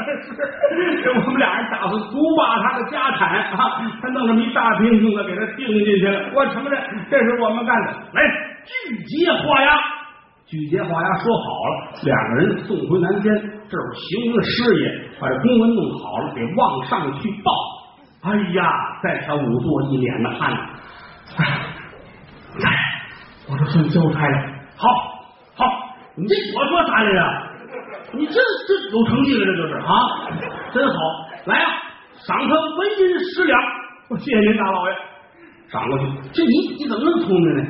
[1.01, 3.79] 是，我们俩人打算独霸他的家产啊！
[4.01, 6.77] 他弄这么一大瓶子给他钉进去了，我承认
[7.09, 7.93] 这是我们干的。
[8.11, 8.21] 来，
[8.65, 9.71] 拒结画押。
[10.45, 13.33] 拒结画押说好了，两个人送回南监，
[13.69, 17.53] 这会儿行了师爷把这公文弄好了，给往上去报。
[18.23, 18.69] 哎呀，
[19.01, 20.51] 在他仵作一脸的汗。
[21.37, 21.45] 哎，
[22.61, 22.67] 哎，
[23.49, 24.37] 我这算交差了。
[24.75, 24.89] 好，
[25.55, 27.50] 好，你这我说啥来着？
[28.13, 29.93] 你这这有成绩了，这就是啊，
[30.73, 30.93] 真好。
[31.45, 31.65] 来呀、
[32.27, 33.59] 赏他纹银十两。
[34.09, 34.95] 我谢谢您大老爷，
[35.71, 36.05] 赏过去。
[36.33, 37.63] 这你你怎么那么聪明呢？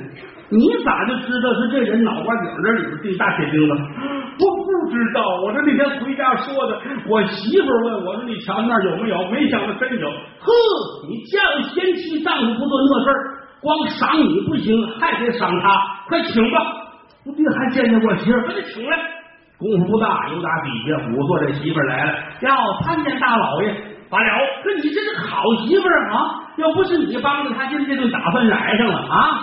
[0.50, 3.74] 你咋就知道是这人脑瓜顶这里边钉大铁钉子？
[4.42, 6.82] 我不知道，我这那天回家说的。
[7.08, 10.10] 我媳妇儿问我说：“你瞧那儿有没有？”没想到真有。
[10.10, 10.52] 呵，
[11.08, 13.16] 你犟嫌弃丈夫不做那事儿，
[13.62, 15.82] 光赏你不行，还得赏他。
[16.10, 16.60] 快请吧！
[17.24, 18.98] 不必还见见我媳妇儿，把他请来。
[19.62, 22.14] 功夫不大又打底下虎坐这媳妇来了。
[22.42, 23.72] 要参见大老爷
[24.10, 24.28] 罢了
[24.64, 26.42] 说你这是好媳妇啊！
[26.58, 29.40] 要不是你帮着他今天就打算来上了啊！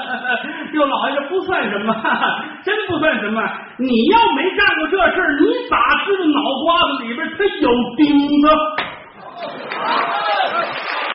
[0.72, 1.94] 哟老爷不算什么
[2.64, 3.42] 真不算什么。
[3.78, 5.76] 你要没干过这事你咋
[6.06, 8.48] 知道脑瓜子里边他有钉子？